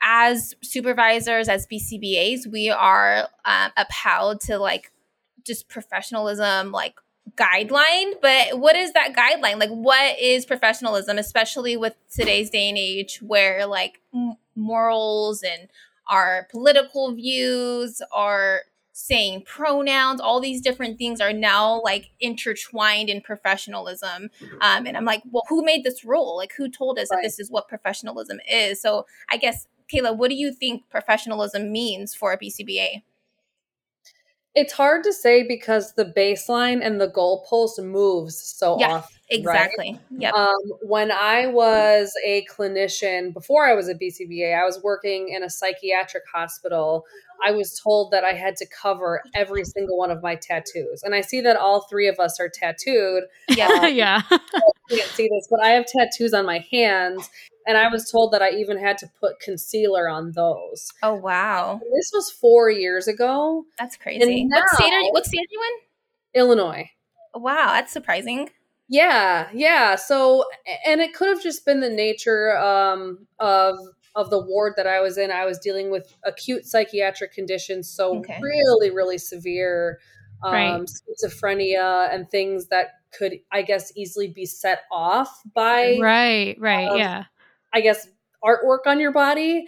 [0.00, 4.92] as supervisors as bcbas we are um, upheld to like
[5.44, 6.94] just professionalism like
[7.36, 9.58] guideline but what is that guideline?
[9.58, 15.68] Like what is professionalism especially with today's day and age where like m- morals and
[16.08, 23.20] our political views are saying pronouns all these different things are now like intertwined in
[23.20, 24.30] professionalism.
[24.60, 26.36] Um, and i'm like well who made this rule?
[26.36, 27.18] Like who told us right.
[27.18, 28.80] that this is what professionalism is?
[28.80, 33.02] So i guess kayla what do you think professionalism means for a bcba
[34.54, 39.16] it's hard to say because the baseline and the goalpost moves so yeah, often.
[39.30, 39.98] Exactly.
[40.10, 40.20] Right?
[40.20, 40.34] Yep.
[40.34, 45.42] Um, when I was a clinician, before I was a BCBA, I was working in
[45.42, 47.04] a psychiatric hospital.
[47.44, 51.02] I was told that I had to cover every single one of my tattoos.
[51.02, 53.24] And I see that all three of us are tattooed.
[53.48, 53.68] Yeah.
[53.74, 54.22] Um, yeah.
[54.90, 57.28] can't see this, but I have tattoos on my hands
[57.66, 60.92] and I was told that I even had to put concealer on those.
[61.02, 61.72] Oh wow!
[61.72, 63.64] And this was four years ago.
[63.78, 64.44] That's crazy.
[64.44, 65.10] Now, what state are you?
[65.12, 66.40] What state are you in?
[66.40, 66.90] Illinois.
[67.34, 68.50] Wow, that's surprising.
[68.88, 69.96] Yeah, yeah.
[69.96, 70.44] So,
[70.86, 73.76] and it could have just been the nature um, of
[74.14, 75.30] of the ward that I was in.
[75.30, 78.38] I was dealing with acute psychiatric conditions, so okay.
[78.40, 79.98] really, really severe
[80.42, 80.80] um, right.
[80.80, 86.98] schizophrenia and things that could, I guess, easily be set off by right, right, um,
[86.98, 87.24] yeah
[87.74, 88.06] I guess
[88.44, 89.66] artwork on your body,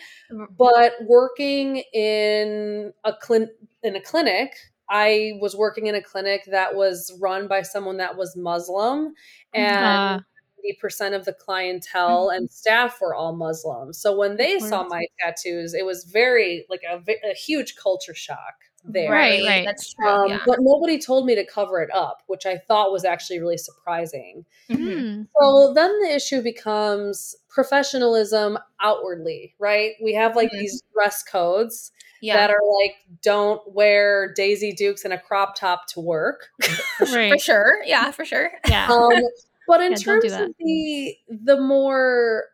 [0.59, 3.51] but working in a clin-
[3.83, 4.55] in a clinic,
[4.89, 9.15] I was working in a clinic that was run by someone that was Muslim
[9.53, 10.21] and uh.
[10.83, 12.37] 80% of the clientele mm-hmm.
[12.37, 13.93] and staff were all Muslim.
[13.93, 18.55] So when they saw my tattoos, it was very like a, a huge culture shock
[18.89, 19.11] there.
[19.11, 19.65] Right, right.
[19.65, 20.09] That's true.
[20.09, 20.39] Um, yeah.
[20.47, 24.45] But nobody told me to cover it up, which I thought was actually really surprising.
[24.71, 25.23] Mm-hmm.
[25.41, 29.93] So then the issue becomes professionalism outwardly, right?
[30.03, 30.59] We have like mm-hmm.
[30.59, 32.37] these dress codes yeah.
[32.37, 36.49] that are like, don't wear Daisy Dukes and a crop top to work.
[37.13, 37.33] right.
[37.33, 37.79] For sure.
[37.85, 38.51] Yeah, for sure.
[38.69, 38.89] Yeah.
[38.89, 39.13] Um,
[39.67, 42.45] but in yeah, terms of the the more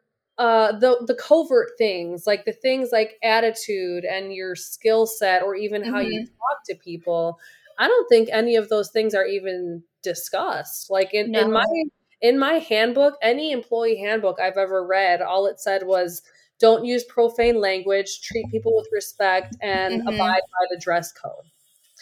[0.42, 5.54] uh, the the covert things like the things like attitude and your skill set or
[5.54, 6.10] even how mm-hmm.
[6.10, 7.38] you talk to people
[7.78, 11.42] i don't think any of those things are even discussed like in, no.
[11.42, 11.84] in my
[12.20, 16.22] in my handbook any employee handbook i've ever read all it said was
[16.58, 20.08] don't use profane language treat people with respect and mm-hmm.
[20.08, 21.44] abide by the dress code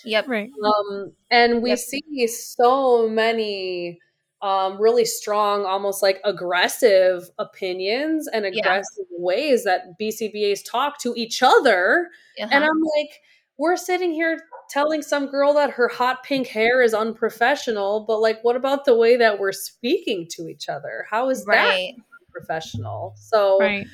[0.03, 1.79] yep right um and we yep.
[1.79, 4.01] see so many
[4.43, 9.19] um, really strong, almost like aggressive opinions and aggressive yeah.
[9.19, 12.09] ways that BCBAs talk to each other.
[12.41, 12.49] Uh-huh.
[12.51, 13.11] And I'm like,
[13.59, 18.43] we're sitting here telling some girl that her hot pink hair is unprofessional, but like,
[18.43, 21.05] what about the way that we're speaking to each other?
[21.11, 21.95] How is right.
[21.97, 23.15] that professional?
[23.17, 23.87] So right.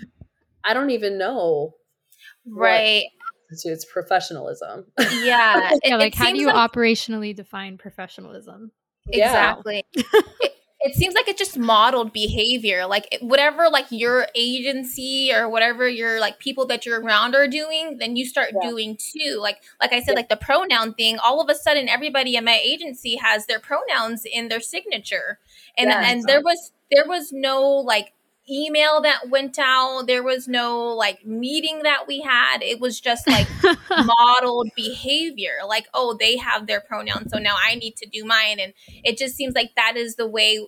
[0.65, 1.75] I don't even know.
[2.47, 3.05] Right.
[3.51, 4.87] It's professionalism.
[5.23, 5.71] Yeah.
[5.85, 8.71] Yeah like, how do you like- operationally define professionalism?
[9.09, 9.85] Exactly.
[9.93, 10.03] Yeah.
[10.41, 12.87] it, it, seems like it just modeled behavior.
[12.87, 17.99] Like whatever like your agency or whatever your like people that you're around are doing,
[17.99, 18.69] then you start yeah.
[18.69, 19.39] doing too.
[19.41, 20.17] Like like I said, yeah.
[20.17, 24.25] like the pronoun thing, all of a sudden everybody in my agency has their pronouns
[24.25, 25.39] in their signature.
[25.79, 28.13] And and there was there was no like
[28.49, 30.05] email that went out.
[30.07, 32.63] There was no like meeting that we had.
[32.63, 33.49] It was just like
[33.91, 35.59] modeled behavior.
[35.67, 38.59] Like, oh, they have their pronouns, so now I need to do mine.
[38.61, 38.73] And
[39.05, 40.67] it just seems like that is the way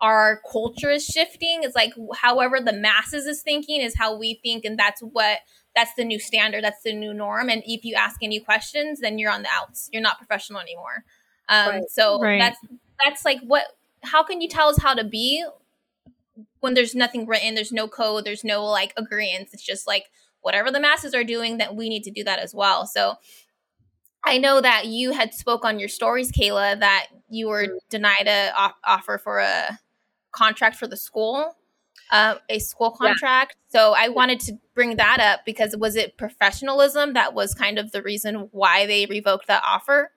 [0.00, 1.60] our culture is shifting.
[1.62, 5.38] It's like however the masses is thinking is how we think, and that's what
[5.74, 6.64] that's the new standard.
[6.64, 7.48] That's the new norm.
[7.48, 9.88] And if you ask any questions, then you're on the outs.
[9.92, 11.04] You're not professional anymore.
[11.48, 11.90] Um, right.
[11.90, 12.38] So right.
[12.38, 12.58] that's
[13.04, 13.64] that's like what.
[14.04, 15.46] How can you tell us how to be
[16.62, 17.54] when there's nothing written?
[17.54, 18.24] There's no code.
[18.24, 19.52] There's no like agreements.
[19.52, 20.04] It's just like
[20.40, 22.86] whatever the masses are doing, that we need to do that as well.
[22.86, 23.16] So
[24.24, 27.76] I know that you had spoke on your stories, Kayla, that you were mm-hmm.
[27.90, 28.52] denied a
[28.84, 29.78] offer for a
[30.30, 31.56] contract for the school,
[32.12, 33.56] uh, a school contract.
[33.72, 33.80] Yeah.
[33.80, 37.90] So I wanted to bring that up because was it professionalism that was kind of
[37.90, 40.12] the reason why they revoked that offer?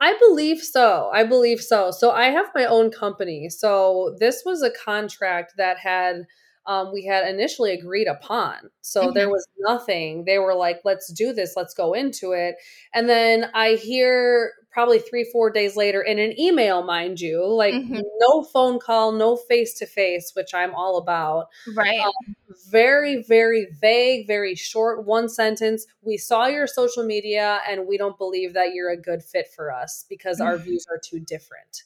[0.00, 1.10] I believe so.
[1.12, 1.90] I believe so.
[1.90, 3.48] So I have my own company.
[3.48, 6.26] So this was a contract that had
[6.68, 8.56] um, we had initially agreed upon.
[8.82, 9.14] So mm-hmm.
[9.14, 10.24] there was nothing.
[10.26, 12.56] They were like, let's do this, let's go into it.
[12.94, 17.72] And then I hear probably three, four days later in an email, mind you, like
[17.72, 18.00] mm-hmm.
[18.20, 21.46] no phone call, no face to face, which I'm all about.
[21.74, 22.00] Right.
[22.00, 22.36] Um,
[22.70, 25.86] very, very vague, very short, one sentence.
[26.02, 29.72] We saw your social media and we don't believe that you're a good fit for
[29.72, 30.48] us because mm-hmm.
[30.48, 31.84] our views are too different.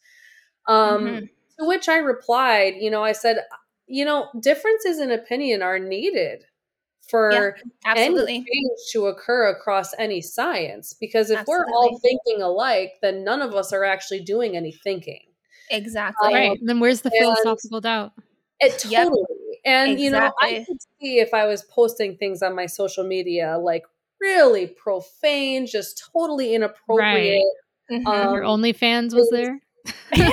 [0.67, 1.25] Um, mm-hmm.
[1.61, 3.45] To which I replied, you know, I said,
[3.87, 6.45] you know, differences in opinion are needed
[7.09, 10.95] for yeah, any change to occur across any science.
[10.99, 11.67] Because if absolutely.
[11.67, 15.21] we're all thinking alike, then none of us are actually doing any thinking.
[15.71, 16.29] Exactly.
[16.29, 16.59] Um, right.
[16.63, 18.13] Then where's the philosophical doubt?
[18.61, 18.93] It totally.
[18.93, 19.09] Yep.
[19.65, 20.05] And exactly.
[20.05, 23.85] you know, I could see if I was posting things on my social media like
[24.21, 27.43] really profane, just totally inappropriate.
[27.91, 27.99] Right.
[27.99, 28.07] Mm-hmm.
[28.07, 29.61] Um, Your OnlyFans was there?
[30.15, 30.29] yeah,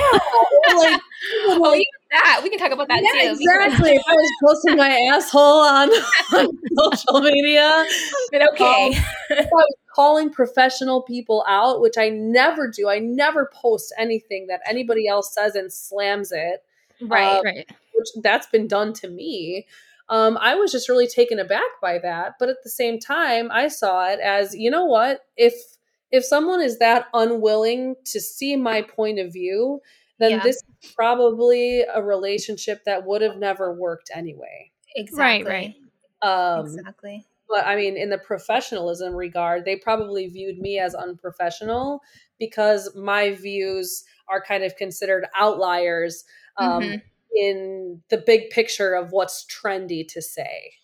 [0.76, 1.00] like,
[1.46, 3.38] oh, even that we can talk about that yeah, too.
[3.40, 3.90] Exactly.
[3.92, 5.88] if I was posting my asshole on,
[6.36, 7.84] on social media,
[8.32, 8.88] but okay.
[8.88, 12.88] Um, I was calling professional people out, which I never do.
[12.88, 16.62] I never post anything that anybody else says and slams it.
[17.00, 17.68] Right, um, right.
[17.94, 19.66] Which that's been done to me.
[20.08, 22.34] Um, I was just really taken aback by that.
[22.38, 25.20] But at the same time, I saw it as, you know what?
[25.36, 25.54] If
[26.10, 29.80] if someone is that unwilling to see my point of view,
[30.18, 30.42] then yeah.
[30.42, 34.70] this is probably a relationship that would have never worked anyway.
[34.96, 35.50] Exactly.
[35.50, 35.74] Right,
[36.22, 36.56] right.
[36.56, 37.26] Um, exactly.
[37.48, 42.00] But I mean, in the professionalism regard, they probably viewed me as unprofessional
[42.38, 46.24] because my views are kind of considered outliers
[46.56, 46.96] um, mm-hmm.
[47.36, 50.74] in the big picture of what's trendy to say.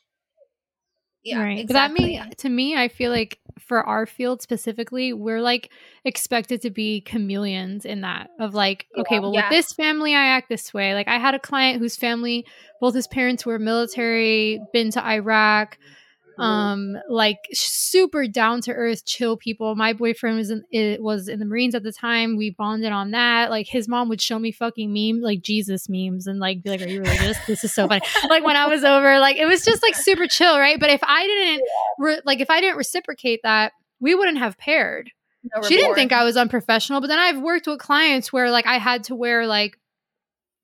[1.26, 1.58] Yeah, right.
[1.58, 1.66] Exactly.
[1.66, 5.70] But that mean to me, I feel like for our field specifically, we're like
[6.04, 9.00] expected to be chameleons in that of like, yeah.
[9.00, 9.48] okay, well, yeah.
[9.48, 10.94] with this family, I act this way.
[10.94, 12.46] Like I had a client whose family,
[12.80, 15.78] both his parents were military, been to Iraq.
[16.38, 19.74] Um like super down to earth chill people.
[19.74, 22.36] My boyfriend was in it was in the marines at the time.
[22.36, 23.50] We bonded on that.
[23.50, 26.82] Like his mom would show me fucking memes like jesus memes and like be like
[26.82, 27.38] are you religious?
[27.46, 28.02] This is so funny.
[28.28, 30.78] Like when i was over like it was just like super chill right?
[30.78, 31.62] But if i didn't
[31.98, 35.10] re- like if i didn't reciprocate that we wouldn't have paired.
[35.54, 38.66] No she didn't think i was unprofessional but then i've worked with clients where like
[38.66, 39.78] i had to wear like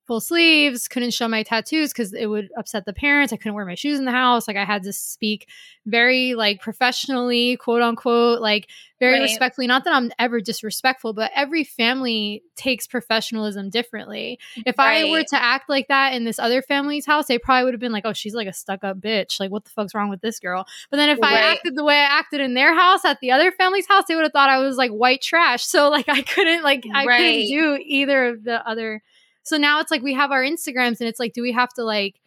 [0.05, 3.31] full sleeves, couldn't show my tattoos because it would upset the parents.
[3.31, 4.47] I couldn't wear my shoes in the house.
[4.47, 5.47] Like I had to speak
[5.85, 9.23] very like professionally, quote unquote, like very right.
[9.23, 9.67] respectfully.
[9.67, 14.39] Not that I'm ever disrespectful, but every family takes professionalism differently.
[14.65, 15.05] If right.
[15.05, 17.81] I were to act like that in this other family's house, they probably would have
[17.81, 19.39] been like, oh, she's like a stuck up bitch.
[19.39, 20.65] Like, what the fuck's wrong with this girl?
[20.89, 21.33] But then if right.
[21.33, 24.15] I acted the way I acted in their house at the other family's house, they
[24.15, 25.65] would have thought I was like white trash.
[25.65, 29.01] So like I couldn't like I couldn't do either of the other
[29.43, 31.83] so now it's like we have our Instagrams and it's like, do we have to
[31.83, 32.19] like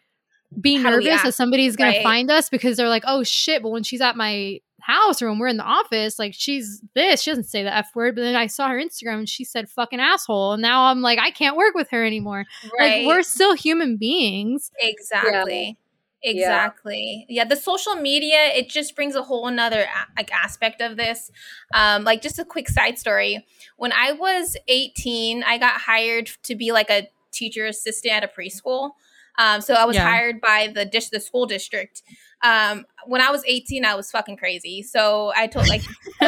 [0.59, 1.97] be How nervous that somebody's going right.
[1.97, 5.29] to find us because they're like, oh shit, but when she's at my house or
[5.29, 8.21] when we're in the office, like she's this, she doesn't say the F word, but
[8.21, 10.53] then I saw her Instagram and she said fucking asshole.
[10.53, 12.45] And now I'm like, I can't work with her anymore.
[12.79, 13.05] Right.
[13.05, 14.71] Like we're still human beings.
[14.79, 15.65] Exactly.
[15.65, 15.83] Yeah.
[16.23, 17.25] Exactly.
[17.29, 17.43] Yeah.
[17.43, 17.47] yeah.
[17.47, 21.31] the social media it just brings a whole another like aspect of this.
[21.73, 23.45] Um like just a quick side story.
[23.75, 28.27] When I was 18, I got hired to be like a teacher assistant at a
[28.27, 28.91] preschool.
[29.39, 30.09] Um so I was yeah.
[30.09, 32.01] hired by the dish the school district.
[32.43, 34.83] Um when I was 18, I was fucking crazy.
[34.83, 35.81] So I told like
[36.21, 36.27] so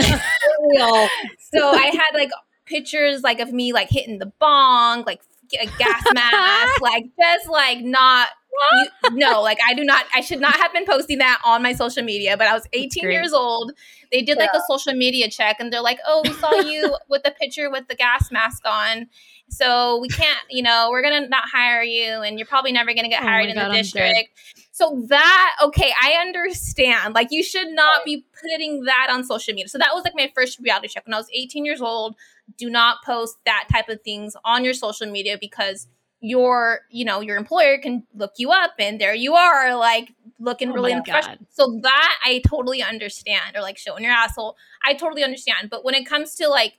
[1.54, 2.32] I had like
[2.66, 5.22] pictures like of me like hitting the bong, like
[5.60, 10.40] a gas mask, like just like not you, no, like I do not, I should
[10.40, 13.74] not have been posting that on my social media, but I was 18 years old.
[14.12, 17.24] They did like a social media check and they're like, oh, we saw you with
[17.24, 19.08] the picture with the gas mask on.
[19.50, 22.94] So we can't, you know, we're going to not hire you and you're probably never
[22.94, 24.30] going to get oh hired in God, the district.
[24.72, 27.14] So that, okay, I understand.
[27.14, 29.68] Like you should not be putting that on social media.
[29.68, 32.16] So that was like my first reality check when I was 18 years old.
[32.58, 35.88] Do not post that type of things on your social media because–
[36.22, 40.70] your you know your employer can look you up and there you are like looking
[40.70, 44.56] oh really unprofessional so that i totally understand or like showing your asshole
[44.86, 45.70] i totally understand.
[45.70, 46.74] But when it comes to like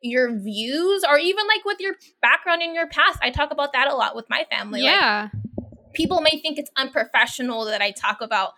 [0.00, 3.88] your views or even like with your background in your past i talk about that
[3.88, 5.28] a lot with my family yeah.
[5.32, 8.52] like, people may think it's unprofessional that i talk about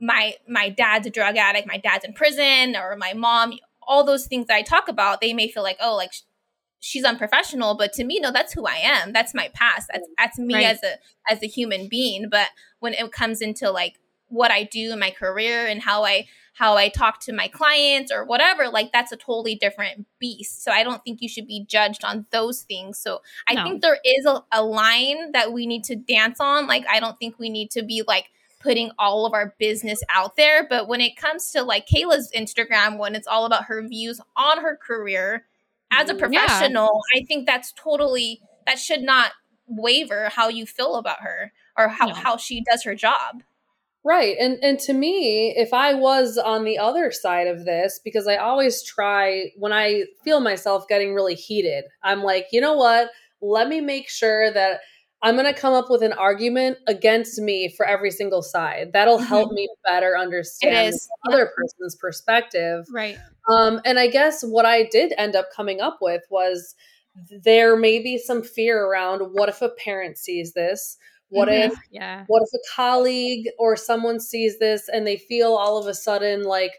[0.00, 3.54] my my dad's a drug addict my dad's in prison or my mom
[3.86, 6.12] all those things that i talk about they may feel like oh like
[6.84, 9.12] she's unprofessional but to me no that's who i am.
[9.12, 9.88] That's my past.
[9.92, 10.12] That's mm.
[10.18, 10.66] that's me right.
[10.66, 12.28] as a as a human being.
[12.28, 12.48] But
[12.80, 16.76] when it comes into like what i do in my career and how i how
[16.76, 20.64] i talk to my clients or whatever like that's a totally different beast.
[20.64, 22.98] So i don't think you should be judged on those things.
[22.98, 23.64] So i no.
[23.64, 26.66] think there is a, a line that we need to dance on.
[26.66, 28.26] Like i don't think we need to be like
[28.60, 30.64] putting all of our business out there.
[30.68, 34.62] But when it comes to like kayla's instagram when it's all about her views on
[34.62, 35.44] her career
[35.92, 37.20] as a professional, yeah.
[37.20, 39.32] I think that's totally that should not
[39.66, 42.14] waver how you feel about her or how, no.
[42.14, 43.42] how she does her job.
[44.04, 44.36] Right.
[44.38, 48.36] And and to me, if I was on the other side of this because I
[48.36, 53.10] always try when I feel myself getting really heated, I'm like, "You know what?
[53.40, 54.80] Let me make sure that
[55.22, 58.92] I'm going to come up with an argument against me for every single side.
[58.92, 59.26] That'll mm-hmm.
[59.26, 62.86] help me better understand the other person's perspective.
[62.90, 63.16] Right.
[63.48, 66.74] Um, and I guess what I did end up coming up with was
[67.44, 70.96] there may be some fear around what if a parent sees this?
[71.28, 71.72] What mm-hmm.
[71.72, 72.24] if yeah.
[72.26, 76.42] what if a colleague or someone sees this and they feel all of a sudden
[76.42, 76.72] like,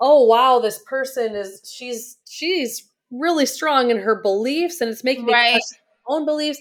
[0.00, 5.26] oh wow, this person is she's she's really strong in her beliefs and it's making
[5.26, 5.78] me question
[6.08, 6.60] my own beliefs.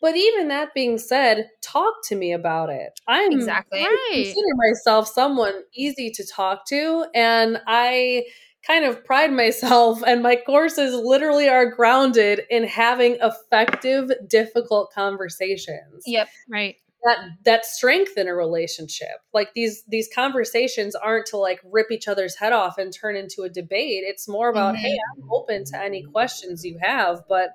[0.00, 2.98] But even that being said, talk to me about it.
[3.06, 3.80] I'm exactly.
[3.80, 8.24] I consider myself someone easy to talk to, and I
[8.66, 16.04] kind of pride myself and my courses literally are grounded in having effective difficult conversations.
[16.06, 16.28] Yep.
[16.48, 16.76] Right.
[17.04, 19.08] That that strengthen a relationship.
[19.32, 23.42] Like these these conversations aren't to like rip each other's head off and turn into
[23.42, 24.04] a debate.
[24.06, 24.84] It's more about mm-hmm.
[24.84, 27.54] hey i'm open to any questions you have but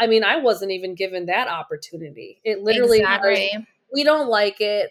[0.00, 3.50] i mean i wasn't even given that opportunity it literally exactly.
[3.54, 4.90] was, we don't like it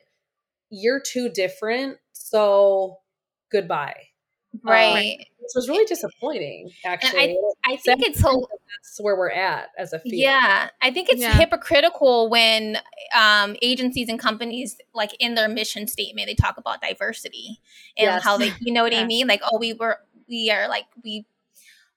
[0.69, 2.99] you're too different so
[3.51, 4.07] goodbye
[4.63, 6.69] right um, which was really disappointing.
[6.85, 10.13] Actually, I, I, think it's that's where we're at as a field.
[10.13, 11.33] Yeah, I think it's yeah.
[11.33, 12.77] hypocritical when
[13.17, 17.61] um, agencies and companies, like in their mission statement, they talk about diversity
[17.97, 18.23] and yes.
[18.23, 19.25] how they, you know what I mean?
[19.25, 19.97] Like, oh, we were,
[20.27, 21.25] we are like, we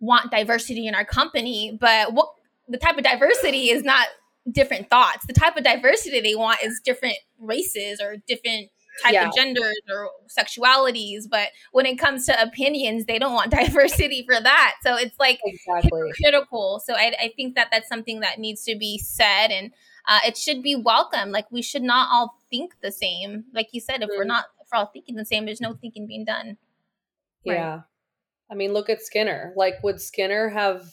[0.00, 2.32] want diversity in our company, but what
[2.72, 4.08] the type of diversity is not
[4.50, 5.26] different thoughts.
[5.26, 8.70] The type of diversity they want is different races or different
[9.02, 9.28] type yeah.
[9.28, 14.40] of genders or sexualities but when it comes to opinions they don't want diversity for
[14.40, 16.12] that so it's like exactly.
[16.20, 19.72] critical so I, I, think that that's something that needs to be said and
[20.06, 23.80] uh, it should be welcome like we should not all think the same like you
[23.80, 24.18] said if mm-hmm.
[24.18, 26.58] we're not if we're all thinking the same there's no thinking being done
[27.44, 27.80] yeah
[28.50, 30.84] i mean look at skinner like would skinner have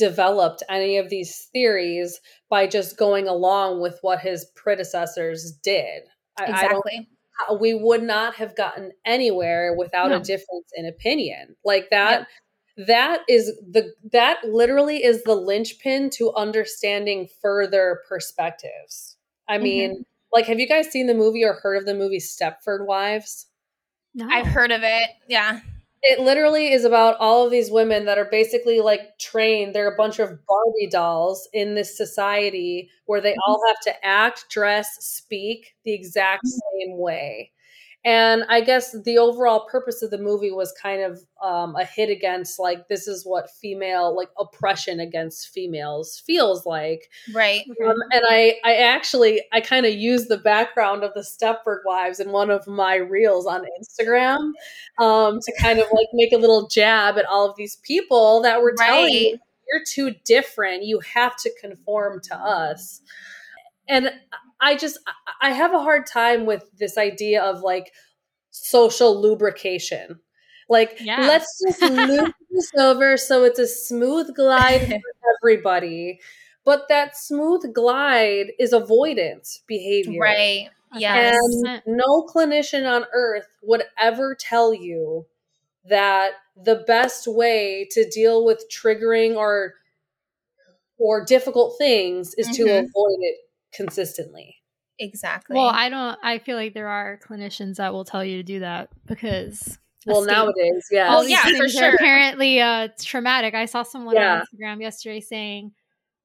[0.00, 6.02] developed any of these theories by just going along with what his predecessors did
[6.40, 7.06] exactly
[7.58, 10.16] we would not have gotten anywhere without no.
[10.16, 11.56] a difference in opinion.
[11.64, 12.26] Like that
[12.76, 12.86] yep.
[12.86, 19.16] that is the that literally is the linchpin to understanding further perspectives.
[19.48, 19.62] I mm-hmm.
[19.62, 23.46] mean, like have you guys seen the movie or heard of the movie Stepford Wives?
[24.14, 24.28] No.
[24.30, 25.10] I've heard of it.
[25.28, 25.60] Yeah
[26.02, 29.74] it literally is about all of these women that are basically like trained.
[29.74, 34.46] They're a bunch of Barbie dolls in this society where they all have to act,
[34.48, 36.88] dress, speak the exact mm-hmm.
[36.88, 37.52] same way.
[38.02, 42.08] And I guess the overall purpose of the movie was kind of um, a hit
[42.08, 47.62] against like this is what female like oppression against females feels like, right?
[47.84, 52.20] Um, and I I actually I kind of used the background of the Stepford Wives
[52.20, 54.52] in one of my reels on Instagram
[54.98, 58.62] um, to kind of like make a little jab at all of these people that
[58.62, 58.86] were right.
[58.86, 59.38] telling you
[59.70, 63.02] you're too different, you have to conform to us,
[63.88, 64.10] and
[64.60, 64.98] I just
[65.40, 67.92] I have a hard time with this idea of like
[68.50, 70.20] social lubrication.
[70.68, 71.26] Like yeah.
[71.26, 75.00] let's just loop this over so it's a smooth glide for
[75.42, 76.20] everybody.
[76.64, 80.20] But that smooth glide is avoidance behavior.
[80.20, 80.68] Right.
[80.92, 81.34] Yes.
[81.64, 85.26] And no clinician on earth would ever tell you
[85.84, 86.32] that
[86.62, 89.74] the best way to deal with triggering or
[90.98, 92.78] or difficult things is to Mhm.
[92.80, 93.38] avoid it
[93.72, 94.56] consistently.
[94.98, 95.56] Exactly.
[95.56, 96.18] Well, I don't.
[96.22, 99.78] I feel like there are clinicians that will tell you to do that because.
[100.06, 101.08] Well, escape- nowadays, yeah.
[101.08, 101.94] all Oh, these yeah, for things are sure.
[101.94, 103.54] Apparently, uh, traumatic.
[103.54, 104.40] I saw someone Yeah.
[104.40, 105.72] on Instagram yesterday saying,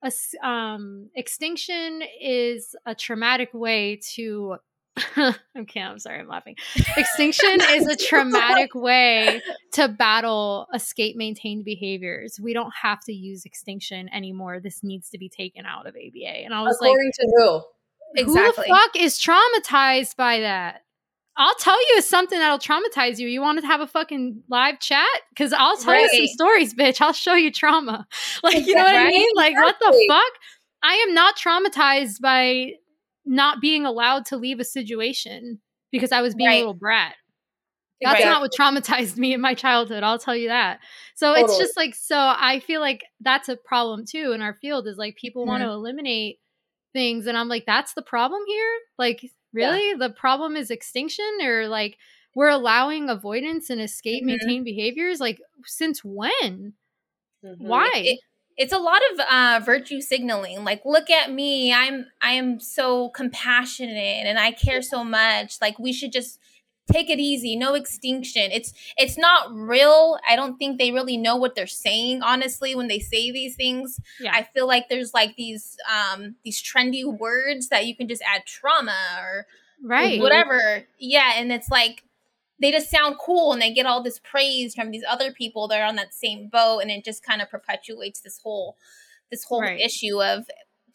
[0.03, 0.11] a,
[0.47, 4.57] um, "Extinction is a traumatic way to."
[5.57, 6.55] okay, I'm sorry, I'm laughing.
[6.95, 9.41] Extinction is a traumatic way
[9.73, 12.39] to battle escape maintained behaviors.
[12.41, 14.59] We don't have to use extinction anymore.
[14.59, 16.45] This needs to be taken out of ABA.
[16.45, 17.61] And I was like, According to who?
[18.21, 18.67] exactly.
[18.67, 20.81] who the fuck is traumatized by that?
[21.37, 23.27] I'll tell you something that'll traumatize you.
[23.27, 25.05] You want to have a fucking live chat?
[25.29, 27.01] Because I'll tell you some stories, bitch.
[27.01, 28.07] I'll show you trauma.
[28.43, 29.29] Like, you know what I mean?
[29.35, 30.33] Like, what the fuck?
[30.83, 32.73] I am not traumatized by
[33.25, 35.59] not being allowed to leave a situation
[35.91, 36.55] because I was being Right.
[36.55, 37.15] a little brat.
[38.01, 38.25] That's Right.
[38.29, 40.03] not what traumatized me in my childhood.
[40.03, 40.79] I'll tell you that.
[41.15, 44.87] So it's just like, so I feel like that's a problem too in our field
[44.87, 45.67] is like people want Mhm.
[45.67, 46.39] to eliminate
[46.93, 47.25] things.
[47.27, 48.77] And I'm like, that's the problem here?
[48.97, 49.93] Like, really?
[49.95, 51.97] The problem is extinction or like
[52.35, 54.27] we're allowing avoidance and escape Mhm.
[54.27, 55.19] maintain behaviors?
[55.21, 56.73] Like, since when?
[57.43, 57.57] Mhm.
[57.59, 57.91] Why?
[57.95, 58.19] It-
[58.57, 63.09] it's a lot of uh, virtue signaling like look at me i'm i am so
[63.09, 66.39] compassionate and i care so much like we should just
[66.91, 71.35] take it easy no extinction it's it's not real i don't think they really know
[71.35, 74.31] what they're saying honestly when they say these things Yeah.
[74.33, 78.45] i feel like there's like these um these trendy words that you can just add
[78.45, 79.47] trauma or
[79.83, 80.21] right.
[80.21, 82.03] whatever yeah and it's like
[82.59, 85.79] they just sound cool and they get all this praise from these other people that
[85.81, 88.77] are on that same boat and it just kind of perpetuates this whole
[89.31, 89.79] this whole Right.
[89.79, 90.45] issue of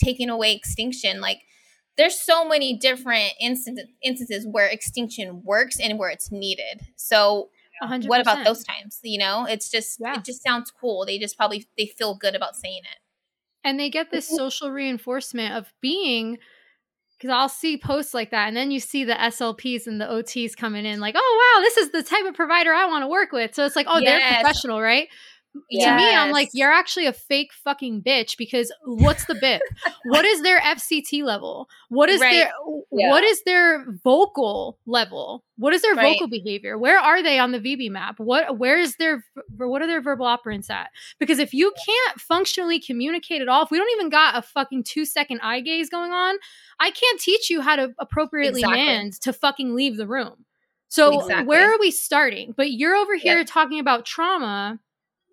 [0.02, 1.42] taking away extinction like
[1.96, 7.50] there's so many different instan- instances where extinction works and where it's needed so
[7.82, 8.06] 100%.
[8.08, 10.14] what about those times you know it's just Yeah.
[10.18, 12.98] it just sounds cool they just probably they feel good about saying it
[13.62, 14.36] and they get this mm-hmm.
[14.36, 16.38] social reinforcement of being
[17.20, 20.56] because I'll see posts like that, and then you see the SLPs and the OTs
[20.56, 23.30] coming in, like, "Oh wow, this is the type of provider I want to work
[23.30, 25.08] with." So it's like, "Oh, they're professional, right?"
[25.52, 29.60] To me, I'm like, "You're actually a fake fucking bitch." Because what's the bit?
[30.04, 31.68] what is their FCT level?
[31.88, 32.32] What is Right.
[32.32, 32.52] their
[32.92, 33.10] Yeah.
[33.10, 35.44] what is their vocal level?
[35.56, 36.12] What is their Right.
[36.14, 36.78] vocal behavior?
[36.78, 38.18] Where are they on the VB-MAPP?
[38.20, 39.24] What where is their
[39.56, 40.90] what are their verbal operants at?
[41.18, 44.84] Because if you can't functionally communicate at all, if we don't even got a fucking
[44.84, 46.36] two second eye gaze going on,
[46.78, 48.86] I can't teach you how to appropriately Exactly.
[48.86, 50.44] mand to fucking leave the room.
[50.88, 51.46] So Exactly.
[51.46, 52.54] where are we starting?
[52.56, 53.46] But you're over here Yep.
[53.48, 54.80] talking about trauma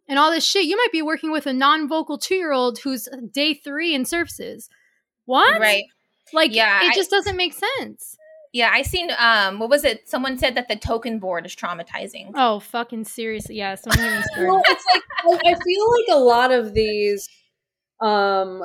[0.07, 0.65] and all this shit.
[0.65, 4.69] You might be working with a non-vocal two-year-old who's day three in services.
[5.25, 5.59] What?
[5.59, 5.83] right
[6.33, 8.15] Like, Yeah, it I- just doesn't make sense.
[8.53, 12.31] yeah i seen um what was it someone said that the token board is traumatizing
[12.33, 13.55] Oh, fucking seriously.
[13.57, 15.03] Yeah, Well, it's like
[15.45, 17.27] I feel like a lot of these
[17.99, 18.63] um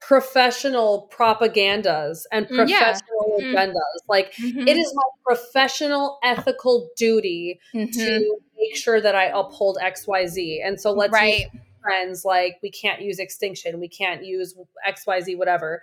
[0.00, 2.78] professional propagandas and Mm, yeah.
[2.78, 3.52] professional Mm.
[3.54, 4.68] agendas like Mhm.
[4.68, 7.92] it is my professional ethical duty Mhm.
[7.92, 8.38] to
[8.68, 10.60] make sure that I uphold XYZ.
[10.64, 11.46] And so let's right
[11.82, 14.54] trends like we can't use extinction, we can't use
[14.88, 15.82] XYZ, whatever.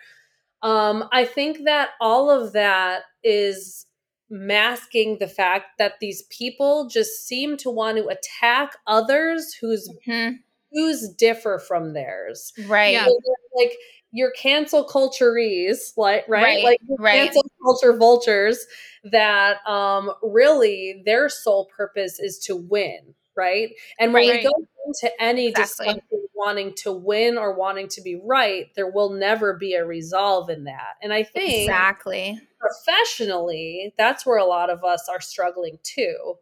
[0.63, 3.86] Um, I think that all of that is
[4.29, 10.39] masking the fact that these people just seem to want to attack others whose Mhm.
[10.71, 12.53] views differ from theirs.
[12.67, 12.97] right.
[13.05, 13.19] So
[13.55, 13.77] like
[14.12, 17.24] your cancel culturees, like right, Right, like right.
[17.24, 18.66] cancel culture vultures
[19.03, 23.70] that um really their sole purpose is to win, right?
[23.99, 24.51] And when we go
[24.88, 25.86] into any Exactly.
[25.86, 26.01] discussion
[26.36, 30.64] wanting to win or wanting to be right, there will never be a resolve in
[30.66, 30.95] that.
[31.01, 36.36] And I think exactly professionally, that's where a lot of us are struggling too.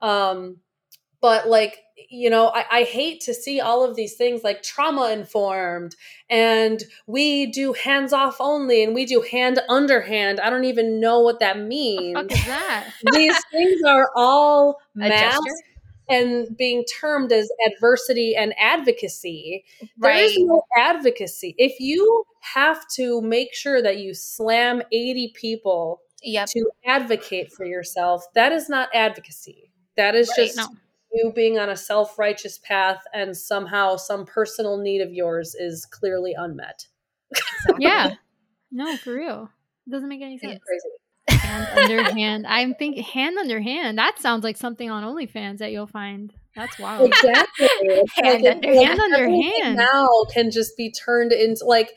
[0.00, 0.58] Um,
[1.20, 5.10] but like, you know, I, I hate to see all of these things like trauma
[5.10, 5.94] informed
[6.28, 10.40] and we do hands off only and we do hand underhand.
[10.40, 12.14] I don't even know what that means.
[12.14, 12.92] the fuck is that?
[13.12, 15.62] these things are all A masked
[16.08, 19.64] and being termed as adversity and advocacy.
[19.98, 21.54] There right is no advocacy.
[21.56, 27.64] If you have to make sure that you slam 80 people yep to advocate for
[27.64, 29.70] yourself, that is not advocacy.
[29.96, 30.66] That is Right, just no.
[31.12, 35.86] You being on a self righteous path and somehow some personal need of yours is
[35.86, 36.86] clearly unmet.
[37.78, 38.14] Yeah.
[38.72, 39.50] No, for real.
[39.88, 40.60] It doesn't make any sense.
[40.64, 41.42] Crazy.
[41.42, 42.46] Hand under hand.
[42.46, 43.98] I'm thinking hand under hand.
[43.98, 46.32] That sounds like something on OnlyFans that you'll find.
[46.54, 47.08] That's wild.
[47.08, 47.66] Exactly.
[47.80, 48.86] It's Hand like, under hand.
[48.86, 49.76] Hand under hand.
[49.76, 51.90] Now can just be turned into like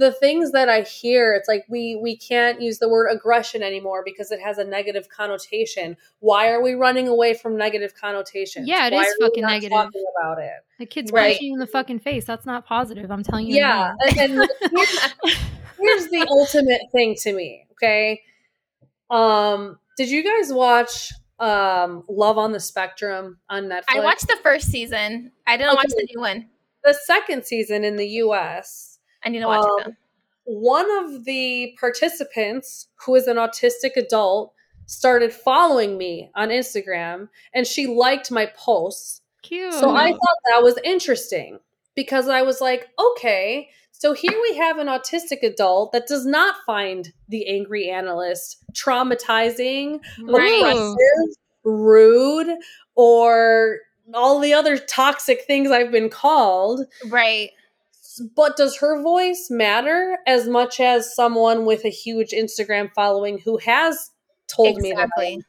[0.00, 4.02] the things that I hear, it's like we we can't use the word aggression anymore
[4.04, 5.96] because it has a negative connotation.
[6.18, 8.66] Why are we running away from negative connotations?
[8.66, 9.76] Yeah, it Why is are we fucking not negative.
[9.76, 10.52] Talking about it.
[10.78, 11.32] The kid's Right.
[11.34, 12.24] punching you in the fucking face.
[12.24, 13.10] That's not positive.
[13.10, 13.56] I'm telling you.
[13.56, 14.22] Yeah, now.
[14.22, 15.00] and, and here's,
[15.78, 17.66] here's the ultimate thing to me.
[17.72, 18.22] Okay,
[19.10, 23.84] um, did you guys watch um Love on the Spectrum on Netflix?
[23.94, 25.32] I watched the first season.
[25.46, 26.48] I didn't watch the new one.
[26.84, 28.89] the second season in the U.S.
[29.24, 29.96] I need to watch it Um,
[30.46, 30.52] though.
[30.52, 34.52] one of the participants who is an autistic adult
[34.86, 39.20] started following me on Instagram and she liked my posts.
[39.42, 39.72] Cute.
[39.74, 41.60] So I thought that was interesting
[41.94, 46.56] because I was like, okay, so here we have an autistic adult that does not
[46.66, 50.60] find the angry analyst traumatizing, Right.
[50.60, 52.56] oppressive, rude,
[52.94, 53.78] or
[54.14, 56.86] all the other toxic things I've been called.
[57.08, 57.50] Right.
[58.36, 63.58] But does her voice matter as much as someone with a huge Instagram following who
[63.58, 64.10] has
[64.48, 65.34] told me that Exactly.
[65.34, 65.40] I'm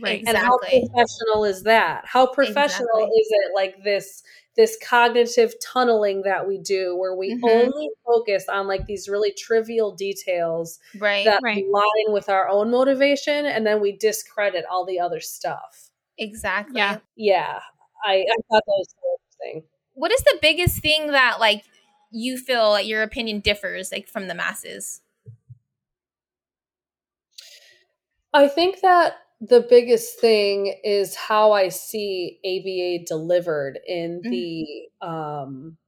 [0.00, 0.22] right.
[0.26, 2.04] And how professional is that?
[2.06, 3.18] How professional Exactly.
[3.20, 4.22] is it like this
[4.56, 7.48] this cognitive tunneling that we do where we Mhm.
[7.48, 11.24] only focus on like these really trivial details Right.
[11.24, 11.64] that Right.
[11.64, 15.90] align with our own motivation and then we discredit all the other stuff.
[16.20, 16.76] exactly.
[16.78, 16.98] Yeah.
[17.16, 17.60] Yeah.
[18.04, 19.68] I, I thought that was so interesting.
[19.98, 21.64] What is the biggest thing that like
[22.12, 25.00] you feel like your opinion differs like from the masses?
[28.32, 34.30] I think that the biggest thing is how I see ABA delivered in Mhm.
[34.30, 35.78] the um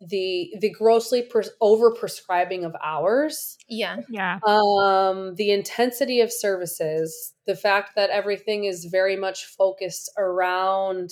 [0.00, 3.96] the the grossly pres- over prescribing of hours, Yeah.
[4.08, 4.38] yeah.
[4.46, 11.10] um the intensity of services, the fact that everything is very much focused around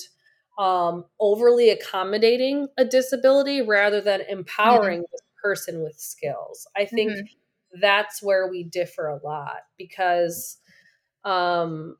[0.58, 6.66] um overly accommodating a disability rather than empowering this person with skills.
[6.76, 7.28] I think Mhm.
[7.80, 10.58] that's where we differ a lot because
[11.24, 11.96] um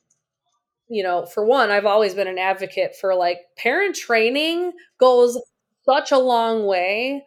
[0.88, 5.38] you know for one i've always been an advocate for like parent training goes
[5.84, 7.24] such a long way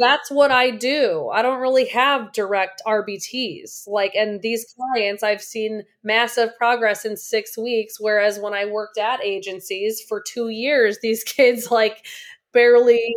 [0.00, 5.40] that's what i do i don't really have direct rbts like and these clients i've
[5.42, 10.98] seen massive progress in six weeks whereas when i worked at agencies for two years
[11.02, 12.04] these kids like
[12.52, 13.14] barely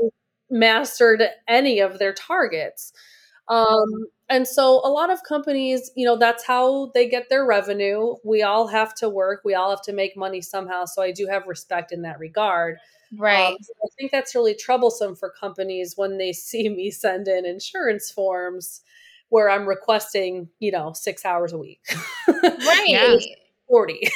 [0.51, 2.93] mastered any of their targets
[3.47, 8.15] um, and so a lot of companies, you know, that's how they get their revenue.
[8.23, 10.85] We all have to work, we all have to make money somehow.
[10.85, 12.77] So I do have respect in that regard.
[13.17, 13.47] Right.
[13.47, 17.45] Um, so I think that's really troublesome for companies when they see me send in
[17.45, 18.81] insurance forms
[19.29, 21.81] where I'm requesting, you know, six hours a week.
[22.27, 22.85] right.
[22.87, 23.15] Yeah.
[23.67, 24.09] 40.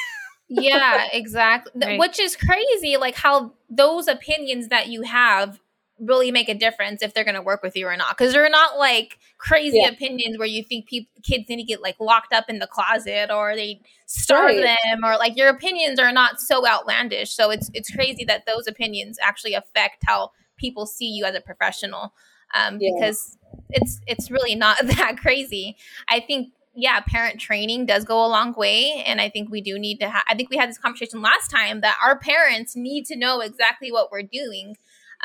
[0.49, 1.71] yeah, exactly.
[1.75, 1.99] Right.
[1.99, 5.59] Which is crazy, like how those opinions that you have
[5.99, 8.17] really make a difference if they're going to work with you or not.
[8.17, 9.89] Because they're not like crazy Yeah.
[9.89, 13.31] opinions where you think people kids need to get like locked up in the closet
[13.31, 14.77] or they starve Right.
[14.83, 17.31] them or like your opinions are not so outlandish.
[17.31, 21.41] So it's it's crazy that those opinions actually affect how people see you as a
[21.41, 22.13] professional.
[22.55, 22.89] Um, Yeah.
[22.95, 23.37] because
[23.69, 25.77] it's it's really not that crazy.
[26.09, 29.77] I think yeah, parent training does go a long way, and I think we do
[29.77, 30.09] need to.
[30.09, 33.41] Ha- I think we had this conversation last time that our parents need to know
[33.41, 34.75] exactly what we're doing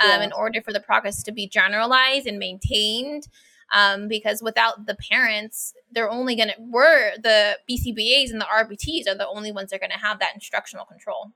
[0.03, 0.23] um, Yeah.
[0.25, 3.29] in order for the progress to be generalized and maintained.
[3.75, 9.15] Um, because without the parents, they're only gonna we're the BCBAs and the RBTs are
[9.15, 11.33] the only ones that are gonna have that instructional control.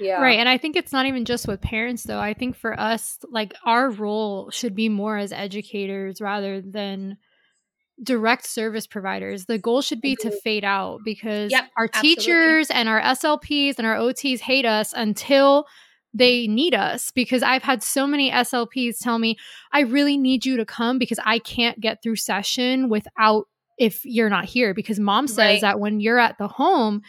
[0.00, 0.20] Yeah.
[0.20, 0.40] Right.
[0.40, 2.18] And I think it's not even just with parents, though.
[2.18, 7.18] I think for us, like, our role should be more as educators rather than
[8.02, 9.46] direct service providers.
[9.46, 10.40] The goal should be to Mhm.
[10.42, 12.16] fade out because Yep, our absolutely.
[12.16, 15.66] teachers and our SLPs and our OTs hate us until
[16.16, 19.36] they need us because I've had so many SLPs tell me,
[19.72, 23.48] I really need you to come because I can't get through session without
[23.78, 25.60] if you're not here because mom says Right.
[25.60, 27.02] that when you're at the home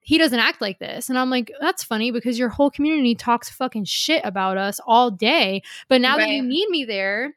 [0.00, 1.10] he doesn't act like this.
[1.10, 5.10] And I'm like, that's funny because your whole community talks fucking shit about us all
[5.10, 5.60] day.
[5.88, 7.34] But now that you need me there,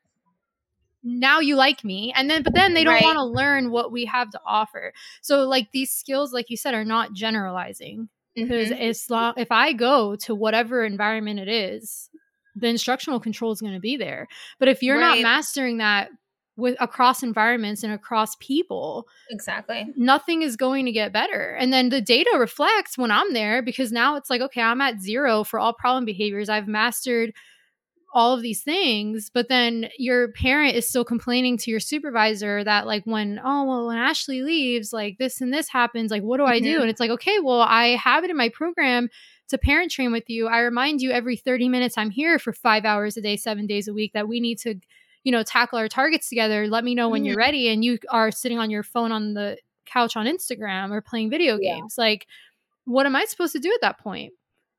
[1.04, 2.14] now you like me.
[2.16, 3.04] And then, but then they don't Right.
[3.04, 4.93] want to learn what we have to offer.
[5.22, 8.79] So, like, these skills, like you said, are not generalizing because Mhm.
[8.89, 12.09] as long if I go to whatever environment it is,
[12.55, 14.27] the instructional control is going to be there.
[14.59, 16.09] But if you're not mastering that
[16.57, 19.88] with across environments and across people, exactly.
[19.95, 21.55] nothing is going to get better.
[21.57, 24.99] And then the data reflects when I'm there because now it's like, okay, I'm at
[25.01, 26.49] zero for all problem behaviors.
[26.49, 27.34] I've mastered
[28.14, 32.86] all of these things, but then your parent is still complaining to your supervisor that,
[32.86, 36.45] like, when, oh, well, when Ashley leaves, like this and this happens, like, what do
[36.45, 36.80] I do?
[36.80, 36.82] Mhm.
[36.82, 39.09] And it's like, okay, well, I have it in my program
[39.49, 40.47] to parent train with you.
[40.47, 43.88] I remind you every 30 minutes I'm here for five hours a day, seven days
[43.88, 44.76] a week that we need to
[45.24, 46.68] you know, tackle our targets together.
[46.68, 47.28] Let me know when mm-hmm.
[47.28, 47.70] you're ready.
[47.70, 51.57] And you are sitting on your phone on the couch on Instagram or playing video
[51.59, 51.76] yeah.
[51.76, 51.95] games.
[51.97, 52.28] Like,
[52.86, 54.34] what am I supposed to do at that point?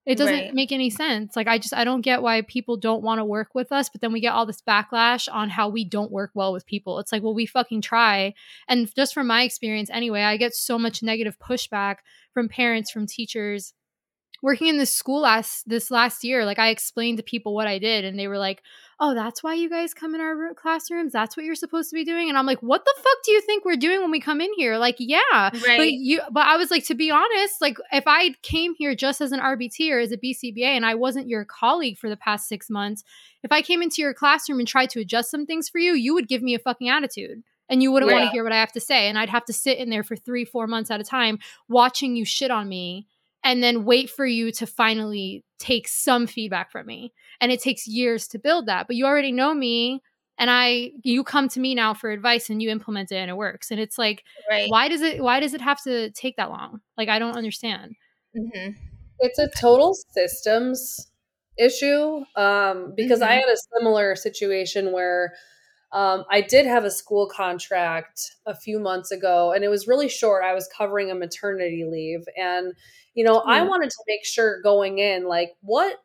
[0.05, 0.55] It doesn't right.
[0.55, 1.37] make any sense.
[1.37, 4.01] Like I just I don't get why people don't want to work with us, but
[4.01, 6.99] then we get all this backlash on how we don't work well with people.
[6.99, 8.35] It's like, well, we fucking try.
[8.69, 11.97] And just from my experience anyway, I get so much negative pushback
[12.35, 13.75] from parents, from teachers,
[14.43, 17.79] working in this school last this last year like i explained to people what i
[17.79, 18.61] did and they were like
[19.03, 22.05] oh that's why you guys come in our classrooms that's what you're supposed to be
[22.05, 24.41] doing and i'm like what the fuck do you think we're doing when we come
[24.41, 25.77] in here like yeah right.
[25.77, 29.21] but you but i was like to be honest like if i came here just
[29.21, 32.49] as an rbt or as a bcba and i wasn't your colleague for the past
[32.49, 33.03] six months
[33.43, 36.15] if i came into your classroom and tried to adjust some things for you you
[36.15, 38.19] would give me a fucking attitude and you wouldn't yeah.
[38.19, 39.09] want to hear what I have to say.
[39.09, 41.39] And I'd have to sit in there for three, four months at a time
[41.69, 43.07] watching you shit on me
[43.45, 47.13] and then wait for you to finally take some feedback from me.
[47.41, 50.03] And it takes years to build that, but you already know me
[50.39, 53.37] and I you come to me now for advice and you implement it and it
[53.37, 53.71] works.
[53.71, 54.69] And it's like right.
[54.71, 56.81] why does it why does it have to take that long?
[56.97, 57.95] Like I don't understand.
[58.37, 58.73] Mm-hmm.
[59.21, 61.09] It's a total systems
[61.59, 63.31] issue um because mm-hmm.
[63.31, 65.35] I had a similar situation where
[65.93, 70.09] um, I did have a school contract a few months ago, and it was really
[70.09, 70.43] short.
[70.45, 72.73] I was covering a maternity leave, and
[73.15, 75.99] you know, I wanted to make sure going in, like, what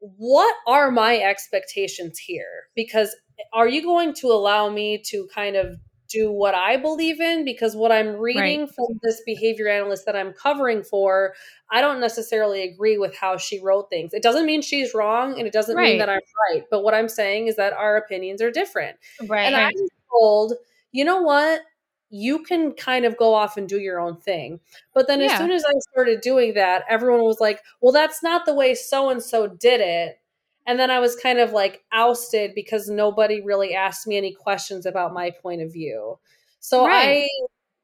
[0.00, 2.64] what are my expectations here?
[2.74, 3.14] Because
[3.52, 5.76] are you going to allow me to kind of
[6.12, 8.74] do what I believe in because what I'm reading right.
[8.74, 11.34] from this behavior analyst that I'm covering for,
[11.70, 14.12] I don't necessarily agree with how she wrote things.
[14.12, 15.90] It doesn't mean she's wrong and it doesn't right.
[15.90, 16.20] mean that I'm
[16.52, 16.64] right.
[16.70, 18.98] But what I'm saying is that our opinions are different.
[19.26, 19.44] Right.
[19.44, 19.72] And I'm
[20.10, 20.54] told,
[20.92, 21.62] you know what?
[22.10, 24.60] You can kind of go off and do your own thing.
[24.92, 25.32] But then yeah.
[25.32, 28.74] as soon as I started doing that, everyone was like, well, that's not the way
[28.74, 30.18] so and so did it
[30.66, 34.86] and then I was kind of like ousted because nobody really asked me any questions
[34.86, 36.18] about my point of view.
[36.60, 37.28] So right.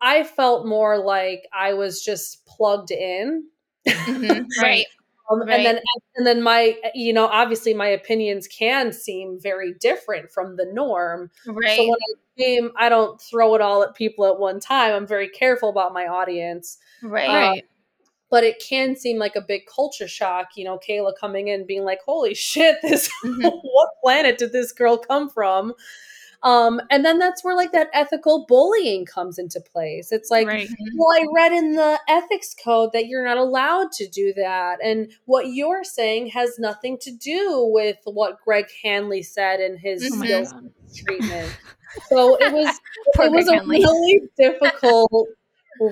[0.02, 3.44] I I felt more like I was just plugged in.
[3.86, 4.44] Mm-hmm.
[4.62, 4.86] right.
[5.30, 5.50] Um, right.
[5.50, 5.80] And then
[6.16, 11.30] and then my you know obviously my opinions can seem very different from the norm.
[11.46, 11.76] Right.
[11.76, 14.94] So when I came, I don't throw it all at people at one time.
[14.94, 16.78] I'm very careful about my audience.
[17.02, 17.28] Right.
[17.28, 17.64] Um, right
[18.30, 21.84] but it can seem like a big culture shock, you know, Kayla coming in being
[21.84, 23.42] like, holy shit, this, mm-hmm.
[23.42, 25.74] what planet did this girl come from?
[26.44, 30.12] Um, and then that's where like that ethical bullying comes into place.
[30.12, 30.68] It's like, right.
[30.94, 34.78] well, I read in the ethics code that you're not allowed to do that.
[34.82, 40.08] And what you're saying has nothing to do with what Greg Hanley said in his
[40.14, 41.58] oh treatment.
[42.08, 42.80] So it was
[43.18, 43.78] it was a Hanley.
[43.78, 45.28] really difficult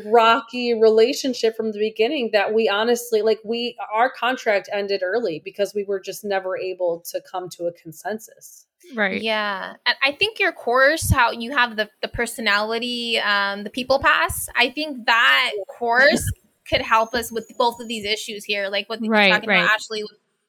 [0.07, 5.75] rocky relationship from the beginning that we honestly like we our contract ended early because
[5.75, 8.67] we were just never able to come to a consensus.
[8.95, 9.21] Right.
[9.21, 9.75] Yeah.
[9.85, 14.49] And i think your course how you have the the personality um the people pass
[14.57, 16.25] i think that course
[16.69, 19.63] could help us with both of these issues here like what right, you're talking right.
[19.63, 20.05] about ashley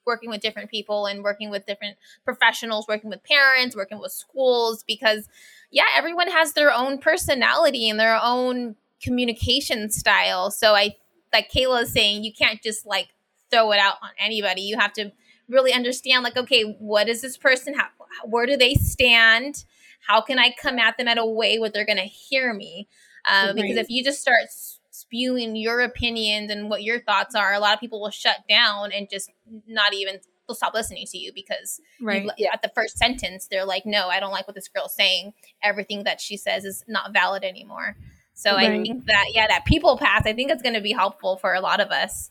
[0.05, 4.83] working with different people and working with different professionals working with parents working with schools
[4.83, 5.27] because
[5.71, 10.51] yeah everyone has their own personality and their own communication style.
[10.51, 10.95] So I
[11.33, 13.09] like Kayla is saying you can't just like
[13.51, 14.61] throw it out on anybody.
[14.61, 15.11] You have to
[15.49, 17.87] really understand like okay, what is this person how
[18.25, 19.65] where do they stand?
[20.07, 22.87] How can I come at them at a way where they're going to hear me?
[23.29, 23.55] Um, right.
[23.55, 24.43] Because if you just start
[24.91, 28.91] spewing your opinions and what your thoughts are, a lot of people will shut down
[28.91, 29.29] and just
[29.67, 32.29] not even they'll stop listening to you because right.
[32.37, 35.33] you, at the first sentence they're like, "No, I don't like what this girl's saying.
[35.61, 37.97] Everything that she says is not valid anymore."
[38.37, 38.69] So right.
[38.69, 41.55] I think that yeah, that people pass, I think it's going to be helpful for
[41.55, 42.29] a lot of us.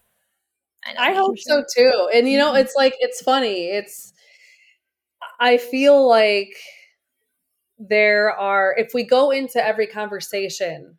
[0.85, 2.09] I, I hope so too.
[2.15, 2.59] And you know, mm-hmm.
[2.59, 3.71] it's like it's funny.
[3.71, 4.13] It's
[5.41, 6.55] I feel like
[7.77, 10.97] there are if we go into every conversation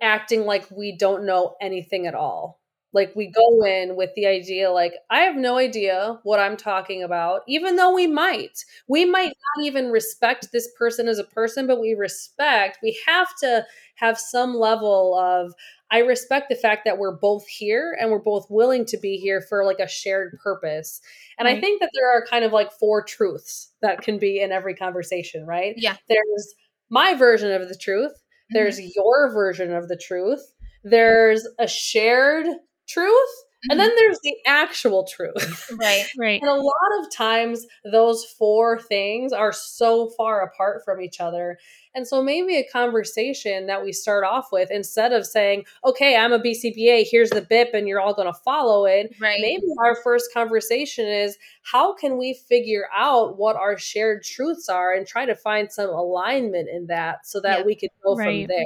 [0.00, 2.57] acting like we don't know anything at all.
[2.92, 7.02] Like we go in with the idea like I have no idea what I'm talking
[7.02, 8.64] about even though we might.
[8.88, 12.78] We might not even respect this person as a person but we respect.
[12.82, 13.66] We have to
[13.96, 15.52] have some level of
[15.90, 19.40] I respect the fact that we're both here and we're both willing to be here
[19.40, 21.00] for like a shared purpose.
[21.38, 21.56] And right.
[21.56, 24.74] I think that there are kind of like four truths that can be in every
[24.74, 25.74] conversation, right?
[25.76, 25.96] Yeah.
[26.08, 26.54] There's
[26.90, 28.12] my version of the truth,
[28.50, 28.88] there's mm-hmm.
[28.96, 30.40] your version of the truth,
[30.84, 32.46] there's a shared
[32.88, 33.70] truth, Mm-hmm.
[33.72, 35.72] And then there's the actual truth.
[35.80, 36.06] Right.
[36.16, 36.40] Right.
[36.40, 41.58] And a lot of times those four things are so far apart from each other.
[41.94, 46.32] And so maybe a conversation that we start off with instead of saying, "Okay, I'm
[46.32, 49.40] a BCBA, here's the BIP and you're all going to follow it." Right.
[49.40, 54.94] Maybe our first conversation is how can we figure out what our shared truths are
[54.94, 57.66] and try to find some alignment in that so that Yep.
[57.66, 58.46] we could go Right.
[58.46, 58.64] from there.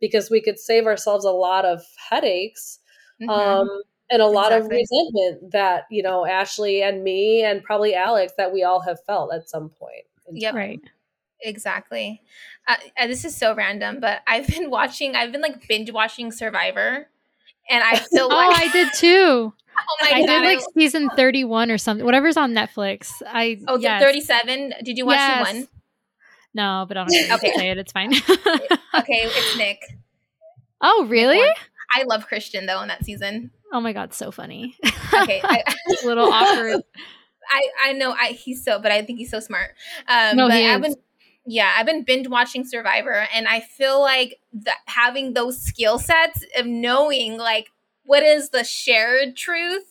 [0.00, 2.78] Because we could save ourselves a lot of headaches
[3.22, 3.30] Mhm.
[3.30, 4.76] um, and a lot Exactly.
[4.82, 8.98] of resentment that you know Ashley and me and probably Alex that we all have
[9.06, 10.04] felt at some point.
[10.28, 10.54] in Yep.
[10.54, 10.80] Right.
[11.40, 12.22] Exactly.
[12.68, 15.16] Uh, this is so random, but I've been watching.
[15.16, 17.08] I've been like binge watching Survivor,
[17.70, 19.52] and I still Oh, like I did too.
[19.78, 20.26] oh my I god!
[20.26, 22.04] did like season 31 or something.
[22.04, 23.10] Whatever's on Netflix.
[23.26, 24.02] I oh, the yes.
[24.02, 24.74] thirty-seven.
[24.84, 25.48] Did you watch Yes.
[25.48, 25.68] the one?
[26.54, 27.56] No, but I don't have to Okay.
[27.56, 27.78] say it.
[27.78, 28.12] It's fine.
[28.14, 29.80] Okay, it's Nick.
[30.82, 31.40] oh, really?
[31.94, 32.02] One.
[32.02, 33.50] I love Christian though in that season.
[33.72, 34.76] Oh my god, so funny.
[35.14, 35.62] Okay, I,
[36.02, 36.82] a little awkward.
[37.50, 39.70] I I know I he's so, but I think he's so smart.
[40.08, 40.94] Um, No, but he I've been
[41.44, 46.44] yeah, I've been binge watching Survivor, and I feel like that having those skill sets
[46.56, 47.68] of knowing like
[48.04, 49.84] what is the shared truth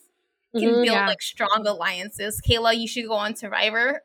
[0.56, 0.84] can Mhm.
[0.84, 1.08] build Yeah.
[1.08, 2.42] like strong alliances.
[2.48, 4.02] Kayla, you should go on Survivor.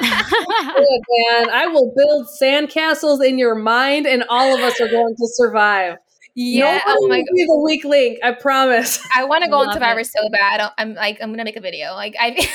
[0.00, 1.50] Good, man.
[1.50, 5.96] I will build sandcastles in your mind, and all of us are going to survive.
[6.36, 6.74] Yeah.
[6.84, 8.18] Nobody Oh my will be the weak link.
[8.22, 9.00] I promise.
[9.16, 10.06] I want to go on Survivor it.
[10.06, 10.70] so bad.
[10.78, 11.94] I'm like, I'm gonna make a video.
[11.94, 12.36] Like, I,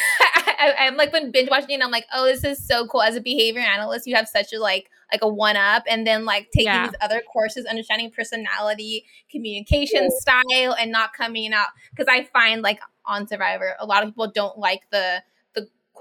[0.59, 3.01] I, I'm like when binge watching, and I'm like, oh, this is so cool.
[3.01, 6.25] As a behavior analyst, you have such a like, like a one up, and then
[6.25, 6.88] like taking Yeah.
[6.88, 12.79] these other courses, understanding personality, communication style, and not coming out because I find like
[13.05, 15.23] on Survivor, a lot of people don't like the the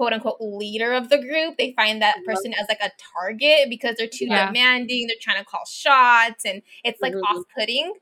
[0.00, 1.58] quote unquote leader of the group.
[1.58, 4.46] They find that person as like a target because they're too Yeah.
[4.46, 5.06] demanding.
[5.06, 7.22] They're trying to call shots, and it's like Mhm.
[7.24, 7.92] off putting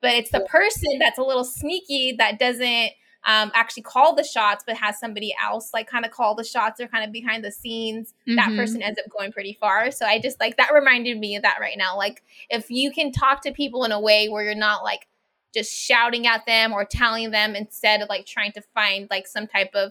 [0.00, 2.92] but it's the person that's a little sneaky that doesn't
[3.26, 6.80] um, actually call the shots, but has somebody else like kind of call the shots
[6.80, 8.14] or kind of behind the scenes.
[8.28, 8.56] That Mhm.
[8.56, 9.90] person ends up going pretty far.
[9.90, 11.96] So I just like that reminded me of that right now.
[11.96, 15.08] Like if you can talk to people in a way where you're not like
[15.52, 19.48] just shouting at them or telling them instead of like trying to find like some
[19.48, 19.90] type of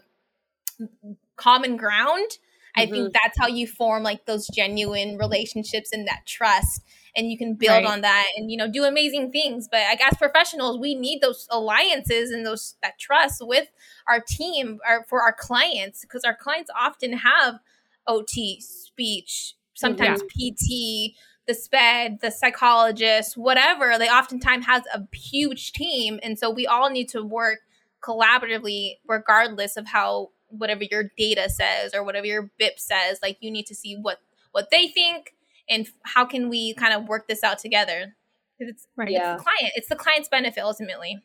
[1.38, 2.38] common ground.
[2.76, 3.12] I think mm-hmm.
[3.12, 6.82] that's how you form like those genuine relationships and that trust
[7.16, 7.86] and you can build Right.
[7.86, 11.48] on that and you know do amazing things but like as professionals we need those
[11.50, 13.68] alliances and those that trust with
[14.08, 17.58] our team or for our clients because our clients often have
[18.06, 18.30] ot
[18.60, 19.74] speech mm-hmm.
[19.74, 21.16] sometimes pt
[21.46, 26.90] the sped the psychologist whatever they oftentimes has a huge team and so we all
[26.90, 27.60] need to work
[28.00, 33.50] collaboratively regardless of how whatever your data says or whatever your bip says like you
[33.50, 34.18] need to see what
[34.52, 35.34] what they think
[35.68, 38.16] and how can we kind of work this out together
[38.58, 39.10] because it's Right.
[39.10, 39.36] Yeah.
[39.36, 41.18] the client it's the client's benefit ultimately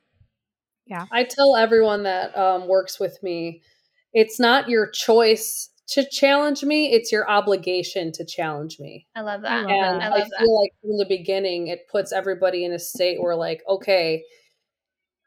[0.86, 1.06] Yeah.
[1.12, 3.62] I tell everyone that um, works with me,
[4.14, 9.06] it's not your choice to challenge me; it's your obligation to challenge me.
[9.16, 10.12] i love I that love and that.
[10.12, 10.40] I I, love that.
[10.40, 14.24] feel like from the beginning, it puts everybody in a state where, like, okay,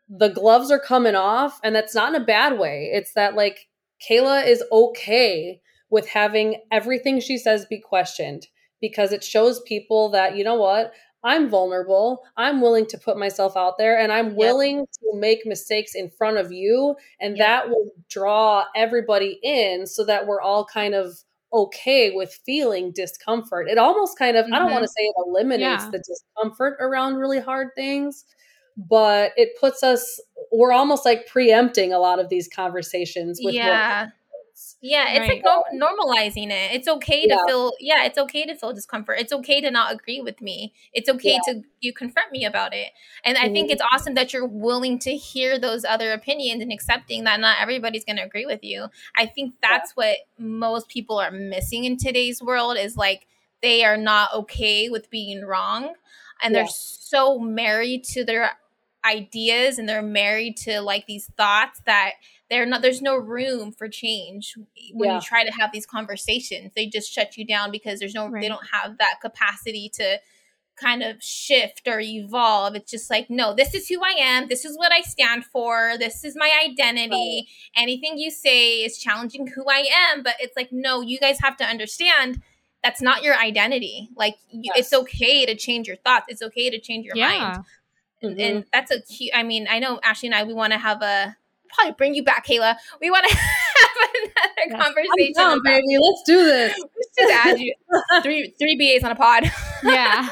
[0.09, 2.91] the gloves are coming off, and that's not in a bad way.
[2.93, 3.69] It's that like
[4.09, 8.49] Kayla is okay with having everything she says be questioned
[8.81, 10.93] because it shows people that you know what.
[11.25, 12.23] I'm vulnerable.
[12.37, 14.37] I'm willing to put myself out there and I'm Yep.
[14.37, 16.95] willing to make mistakes in front of you.
[17.21, 17.47] And Yep.
[17.47, 21.19] that will draw everybody in so that we're all kind of
[21.53, 23.69] okay with feeling discomfort.
[23.69, 24.93] It almost kind of, I don't want to mm-hmm.
[24.97, 25.91] say it eliminates Yeah.
[25.91, 28.25] the discomfort around really hard things,
[28.77, 30.21] but it puts us,
[30.53, 34.09] we're almost like preempting a lot of these conversations with yeah.
[34.81, 35.43] yeah it's Right.
[35.43, 36.73] like no- normalizing it.
[36.73, 37.37] It's okay Yeah.
[37.37, 39.19] to feel yeah it's okay to feel discomfort.
[39.19, 40.73] It's okay to not agree with me.
[40.93, 42.89] It's okay to you confront me about it.
[43.25, 43.73] And i think Mhm.
[43.73, 48.05] it's awesome that you're willing to hear those other opinions and accepting that not everybody's
[48.05, 48.87] going to agree with you.
[49.17, 53.27] I think that's what most people are missing in today's world is like
[53.63, 55.95] they are not okay with being wrong.
[56.43, 56.61] And Yeah.
[56.63, 58.51] they're so married to their
[59.07, 62.13] ideas and they're married to like these thoughts that
[62.51, 64.55] they're not there's no room for change
[64.93, 65.15] when Yeah.
[65.17, 66.73] you try to have these conversations.
[66.75, 70.19] They just shut you down because there's no they don't have that capacity to
[70.81, 72.75] kind of shift or evolve.
[72.77, 74.49] It's just like no this is who i am.
[74.49, 75.95] This is what i stand for.
[75.99, 77.49] This is my identity.
[77.75, 81.57] Anything you say is challenging who i am but it's like no you guys have
[81.59, 82.43] to understand
[82.85, 84.11] that's not your identity.
[84.17, 86.27] Like you, it's okay to change your thoughts.
[86.29, 87.41] It's okay to change your mind.
[87.41, 87.55] Yeah.
[87.57, 87.65] and,
[88.23, 88.41] Mhm.
[88.41, 91.03] and that's a cute i mean i know ashley and i we want to have
[91.03, 91.37] a
[91.69, 95.33] probably bring you back kayla we want to have another I'm conversation.
[95.37, 95.99] down, baby.
[96.01, 96.73] Let's do this.
[96.97, 97.75] Let's just add you
[98.23, 99.45] three three BAs on a pod.
[99.85, 100.29] Yeah.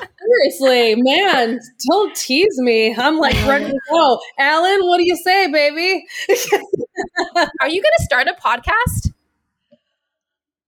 [0.57, 1.61] Seriously, man,
[1.91, 2.95] don't tease me.
[2.97, 4.19] I'm like ready to go.
[4.39, 6.05] Alan, what do you say, baby?
[7.61, 9.13] Are you gonna start a podcast?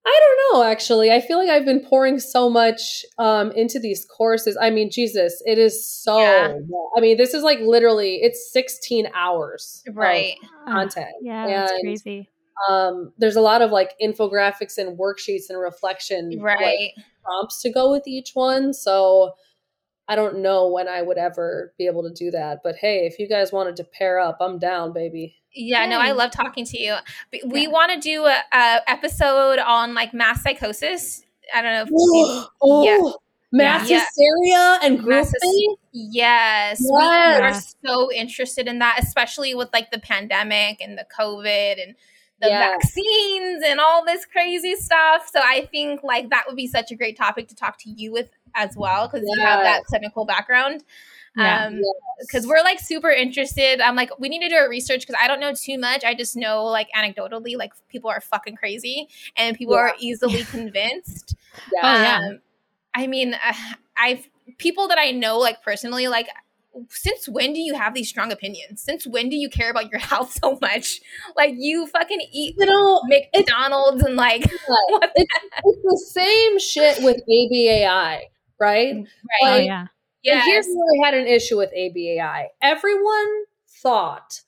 [0.08, 1.10] I don't know, actually.
[1.10, 4.56] I feel like I've been pouring so much um, into these courses.
[4.60, 6.20] I mean, Jesus, it is so.
[6.20, 6.54] Yeah.
[6.96, 10.36] I mean, this is like literally, it's 16 hours of Right.
[10.68, 11.08] content.
[11.20, 12.28] Yeah, that's crazy.
[12.68, 16.90] Um, there's a lot of like infographics and worksheets and reflection like, Right.
[17.24, 18.72] prompts to go with each one.
[18.72, 19.32] So
[20.08, 22.60] I don't know when I would ever be able to do that.
[22.62, 25.36] But hey, if you guys wanted to pair up, I'm down, baby.
[25.52, 26.96] Yeah, no, I love talking to you.
[27.46, 27.68] We Yeah.
[27.70, 31.22] want to do a, a episode on like mass psychosis.
[31.54, 33.12] I don't know if you, oh, Yeah.
[33.52, 34.00] mass Yeah.
[34.04, 35.76] hysteria and Mass grouping.
[35.92, 37.54] yes, we are
[37.84, 41.94] so interested in that, especially with like the pandemic and the COVID and
[42.40, 42.70] the Yeah.
[42.72, 45.28] vaccines and all this crazy stuff.
[45.32, 48.12] So I think like that would be such a great topic to talk to you
[48.12, 49.86] with as well because you have that Yes.
[49.86, 50.84] clinical background.
[51.36, 51.66] Yeah.
[51.66, 51.80] Um,
[52.20, 53.80] because we're like super interested.
[53.80, 56.02] I'm like, we need to do our research because I don't know too much.
[56.04, 59.80] I just know like anecdotally, like people are fucking crazy and people Yeah.
[59.80, 61.36] are easily convinced.
[61.72, 61.80] Yeah.
[61.82, 62.16] Oh, yeah.
[62.18, 62.40] Um,
[62.94, 63.52] I mean, uh,
[63.98, 64.28] I've
[64.58, 66.28] people that I know like personally, like.
[66.88, 68.82] Since when do you have these strong opinions?
[68.82, 71.00] Since when do you care about your health so much?
[71.36, 77.02] Like you fucking eat You know, McDonald's and like what it's, it's the same shit
[77.02, 78.20] with ABAI,
[78.60, 78.94] right?
[78.94, 79.42] Mm, right?
[79.42, 79.86] Oh Like, yeah.
[80.28, 80.46] And yes.
[80.46, 82.46] here's where I had an issue with ABAI.
[82.60, 83.44] Everyone
[83.80, 84.40] thought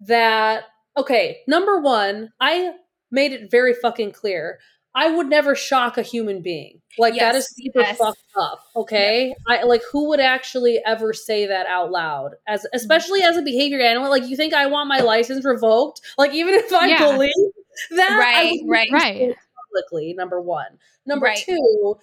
[0.00, 0.64] that,
[0.96, 2.74] okay, number one, I
[3.10, 4.58] made it very fucking clear.
[4.94, 6.80] I would never shock a human being.
[6.98, 7.98] Like that is super yes.
[7.98, 8.60] fucked up.
[8.76, 9.34] Okay.
[9.48, 12.32] I like who would actually ever say that out loud?
[12.46, 16.00] As especially as a behavior analyst, like you think I want my license revoked?
[16.16, 17.12] Like even if I Yeah.
[17.12, 17.30] believe
[17.96, 18.88] that Right, right.
[18.92, 19.34] Right.
[19.72, 20.78] publicly, number one.
[21.06, 21.38] Number Right.
[21.38, 21.98] two,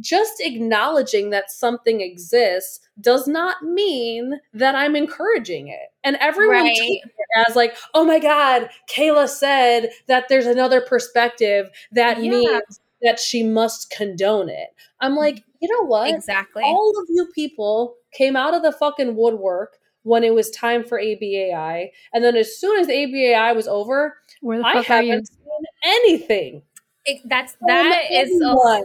[0.00, 5.92] just acknowledging that something exists does not mean that I'm encouraging it.
[6.04, 6.76] And everyone Right.
[6.78, 7.10] it
[7.46, 12.30] as like, oh my God, Kayla said that there's another perspective that Yeah.
[12.30, 14.68] means that she must condone it.
[15.00, 15.18] I'm mm-hmm.
[15.18, 16.10] like, you know what?
[16.14, 16.62] Exactly.
[16.62, 21.00] All of you people came out of the fucking woodwork when it was time for
[21.00, 21.90] ABAI.
[22.14, 24.82] And then as soon as ABAI was over, Where the fuck you?
[24.82, 26.62] haven't seen anything.
[27.04, 28.84] It- that's that is a.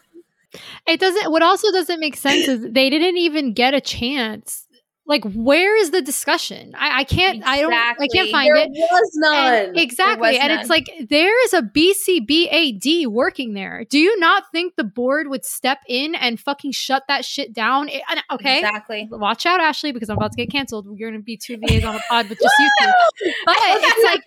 [0.87, 1.31] It doesn't.
[1.31, 4.67] What also doesn't make sense is they didn't even get a chance.
[5.07, 6.73] Like, where is the discussion?
[6.77, 7.43] I, I can't.
[7.45, 7.73] I don't.
[7.73, 8.69] I can't find there it.
[8.69, 9.53] was none.
[9.53, 10.29] And- exactly.
[10.29, 10.59] was And none.
[10.59, 13.83] it's like there is a BCBAD working there.
[13.89, 17.89] Do you not think the board would step in and fucking shut that shit down?
[17.89, 18.59] It- okay.
[18.59, 19.07] exactly.
[19.11, 20.87] Watch out, Ashley, because I'm about to get canceled.
[20.95, 22.91] You're going to be two VAs on a pod with just you two.
[23.45, 24.21] But it's like,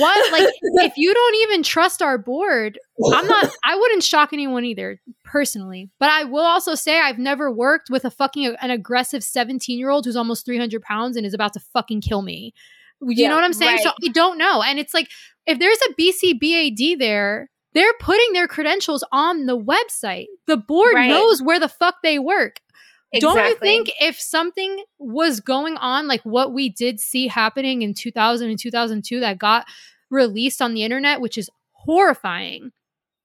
[0.00, 0.32] what?
[0.32, 0.48] Like,
[0.90, 2.78] if you don't even trust our board,
[3.14, 5.00] I'm not, I wouldn't shock anyone either,
[5.30, 5.90] personally.
[6.00, 9.90] But I will also say I've never worked with a fucking, an aggressive 17 year
[9.90, 12.54] old who's almost 300 pounds and is about to fucking kill me.
[13.00, 13.78] You Yeah, know what I'm saying?
[13.82, 13.90] So.
[14.04, 14.62] I don't know.
[14.62, 15.08] And it's like,
[15.46, 20.26] if there's a BCBAD there, they're putting their credentials on the website.
[20.46, 21.08] The board Right.
[21.08, 22.60] knows where the fuck they work.
[23.20, 27.94] Don't you think if something was going on like what we did see happening in
[27.94, 29.66] 2000 and 2002 that got
[30.10, 32.72] released on the internet, which is horrifying?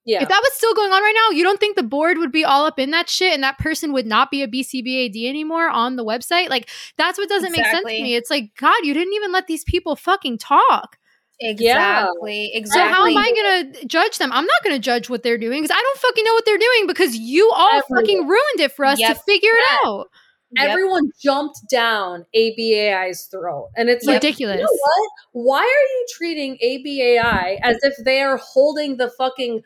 [0.05, 0.21] Yeah.
[0.21, 2.43] If that was still going on right now, you don't think the board would be
[2.43, 5.95] all up in that shit and that person would not be a BCBAD anymore on
[5.95, 6.49] the website?
[6.49, 8.15] Like, that's what doesn't make sense to me.
[8.15, 10.97] It's like, God, you didn't even let these people fucking talk.
[11.39, 12.51] Exactly.
[12.53, 12.89] So Exactly.
[12.89, 14.31] So how am I going to judge them?
[14.31, 16.57] I'm not going to judge what they're doing because I don't fucking know what they're
[16.57, 18.03] doing because you all Everyone.
[18.03, 19.17] fucking ruined it for us Yep.
[19.17, 20.09] to figure it out.
[20.55, 20.69] Yep.
[20.69, 23.69] Everyone jumped down ABAI's throat.
[23.75, 24.57] And it's like, Ridiculous.
[24.57, 25.09] you know what?
[25.31, 29.63] Why are you treating ABAI as if they are holding the fucking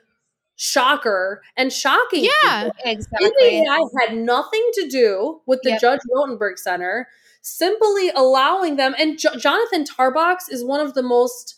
[0.58, 2.64] shocker and shocking Yeah.
[2.66, 2.92] people?
[2.92, 3.30] Exactly.
[3.66, 5.82] ABAI had nothing to do with the Yep.
[5.82, 7.08] Judge Rotenberg Center,
[7.42, 8.94] simply allowing them.
[8.98, 11.56] And Jo- Jonathan Tarbox is one of the most.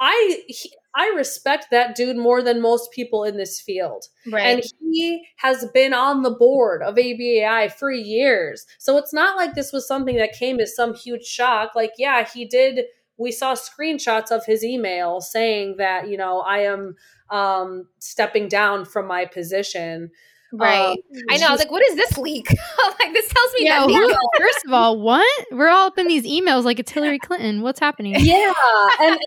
[0.00, 4.46] I he, I respect that dude more than most people in this field, Right.
[4.46, 8.64] and he has been on the board of ABAI for years.
[8.78, 11.74] So it's not like this was something that came as some huge shock.
[11.74, 12.86] Like, yeah, he did.
[13.18, 16.96] We saw screenshots of his email saying that you know I am
[17.30, 20.10] um stepping down from my position
[20.52, 20.90] right.
[20.90, 20.96] um,
[21.28, 21.48] I know.
[21.48, 22.48] I was like, what is this leak?
[23.00, 23.96] like, this tells me Yeah, nothing.
[23.96, 24.08] who,
[24.38, 25.46] first of all, what?
[25.50, 27.62] We're all up in these emails like it's Hillary Clinton.
[27.62, 28.14] What's happening?
[28.18, 28.52] yeah
[29.00, 29.18] and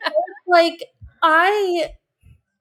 [0.47, 0.83] like
[1.21, 1.89] i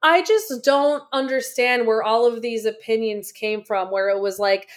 [0.03, 4.69] i just don't understand where all of these opinions came from where it was like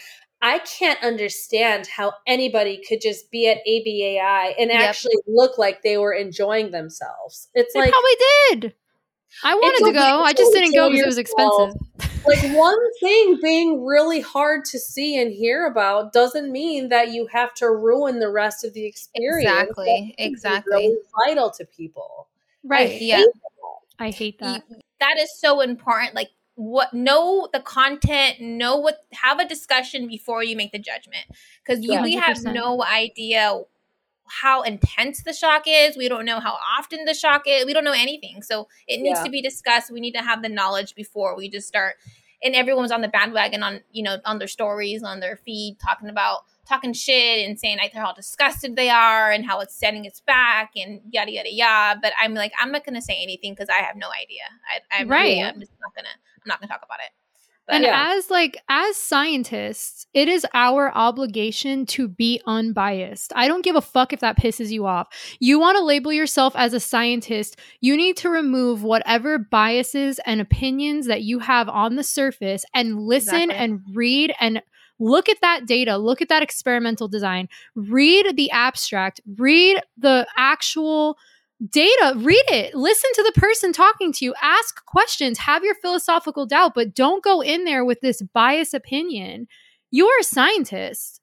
[0.42, 4.82] i can't understand how anybody could just be at abai and Yep.
[4.82, 8.16] actually look like they were enjoying themselves it's They like probably
[8.62, 8.74] did.
[9.44, 10.24] I wanted to go.
[10.24, 11.76] I just didn't go because it was expensive.
[12.26, 17.28] like one thing being really hard to see and hear about doesn't mean that you
[17.28, 19.50] have to ruin the rest of the experience.
[19.50, 20.16] Exactly.
[20.18, 20.74] Exactly.
[20.74, 22.28] Really vital to people.
[22.64, 22.92] Right.
[22.92, 23.24] I yeah.
[24.00, 24.64] I hate that.
[25.00, 26.16] That is so important.
[26.16, 31.26] Like what know the content know what have a discussion before you make the judgment
[31.66, 33.62] because yeah, we have no idea
[34.42, 37.84] how intense the shock is we don't know how often the shock is we don't
[37.84, 39.24] know anything so it needs yeah.
[39.26, 41.96] to be discussed we need to have the knowledge before we just start
[42.44, 46.10] and everyone's on the bandwagon on you know on their stories on their feed talking
[46.10, 50.22] about talking shit and saying like how disgusted they are and how it's setting its
[50.22, 52.00] back and yada yada yada.
[52.02, 54.44] But I'm like, I'm not gonna say anything because I have no idea.
[54.70, 55.24] I, I right.
[55.24, 56.08] Really, I'm just not gonna.
[56.10, 57.12] I'm not gonna talk about it.
[57.72, 58.14] And yeah.
[58.16, 63.32] as like as scientists, it is our obligation to be unbiased.
[63.36, 65.08] I don't give a fuck if that pisses you off.
[65.40, 70.42] You want to label yourself as a scientist, you need to remove whatever biases and
[70.42, 73.56] opinions that you have on the surface and listen exactly.
[73.64, 74.62] and read and
[75.00, 81.18] look at that data, look at that experimental design, read the abstract, read the actual
[81.70, 86.46] data, read it, listen to the person talking to you, ask questions, have your philosophical
[86.46, 89.48] doubt, but don't go in there with this biased opinion.
[89.92, 91.22] You're a scientist.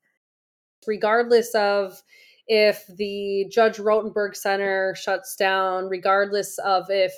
[0.87, 2.03] Regardless of
[2.47, 7.13] if the Judge Rotenberg Center shuts down, regardless of if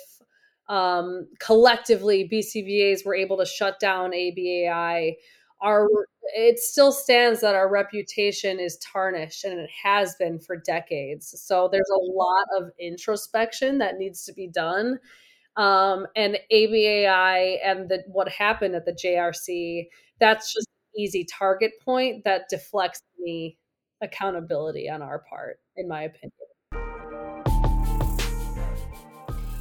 [0.67, 5.13] um, collectively BCBAs were able to shut down ABAI,
[5.61, 5.87] our
[6.33, 11.33] it still stands that our reputation is tarnished and it has been for decades.
[11.41, 14.99] So there's a lot of introspection that needs to be done.
[15.57, 19.87] Um, and ABAI and the, what happened at the JRC,
[20.19, 23.57] that's just an easy target point that deflects any
[24.01, 26.31] accountability on our part, in my opinion.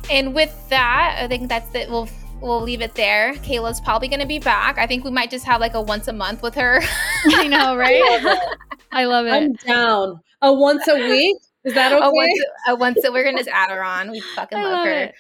[0.08, 1.88] And with that, I think that's it.
[1.88, 2.08] We'll
[2.40, 3.34] we'll leave it there.
[3.36, 4.78] Kayla's probably going to be back.
[4.78, 6.80] I think we might just have like a once a month with her.
[7.26, 8.02] I know, right?
[8.02, 8.58] I love it.
[8.92, 9.30] I love it.
[9.32, 10.20] I'm down.
[10.42, 11.36] A once a week?
[11.64, 12.04] Is that okay?
[12.04, 14.10] A once, a once a, we're going to just add her on.
[14.10, 15.12] We fucking love, love, her.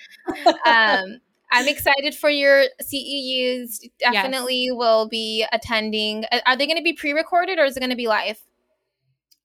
[0.66, 1.18] um,
[1.52, 3.80] I'm excited for your CEUs.
[3.98, 4.74] Definitely yes.
[4.74, 6.24] will be attending.
[6.46, 8.38] Are they going to be pre-recorded or is it going to be live?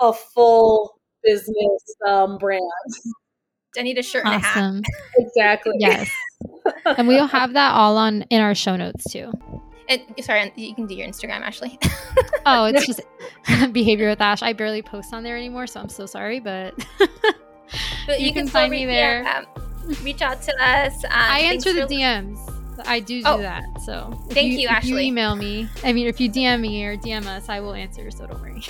[0.00, 2.62] a full business um, brand.
[3.76, 4.42] I need a shirt awesome.
[4.42, 4.82] and a hat.
[5.18, 5.74] exactly.
[5.78, 6.10] Yes.
[6.96, 9.30] and we'll have that all on in our show notes too.
[9.90, 11.76] It, sorry, you can do your Instagram, Ashley.
[12.46, 13.00] oh, it's just
[13.72, 14.40] behavior with Ash.
[14.40, 16.76] I barely post on there anymore, so I'm so sorry, but,
[18.06, 19.24] but you, you, can, can find me there.
[19.24, 21.04] Yeah, um, reach out to us.
[21.04, 22.38] Um, I answer the DMs.
[22.86, 23.64] I do do oh, that.
[23.84, 24.90] So thank you, you Ashley.
[24.90, 28.12] you email me, I mean, if you DM me or DM us, I will answer.
[28.12, 28.62] So don't worry.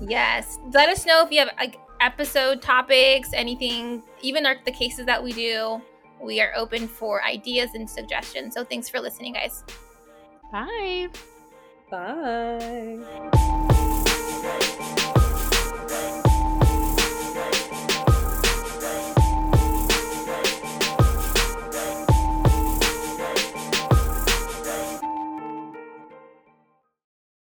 [0.00, 5.04] yes, let us know if you have like episode topics, anything, even our, the cases
[5.06, 5.82] that we do.
[6.22, 8.54] We are open for ideas and suggestions.
[8.54, 9.64] So thanks for listening, guys.
[10.54, 11.08] Bye.
[11.90, 13.00] Bye.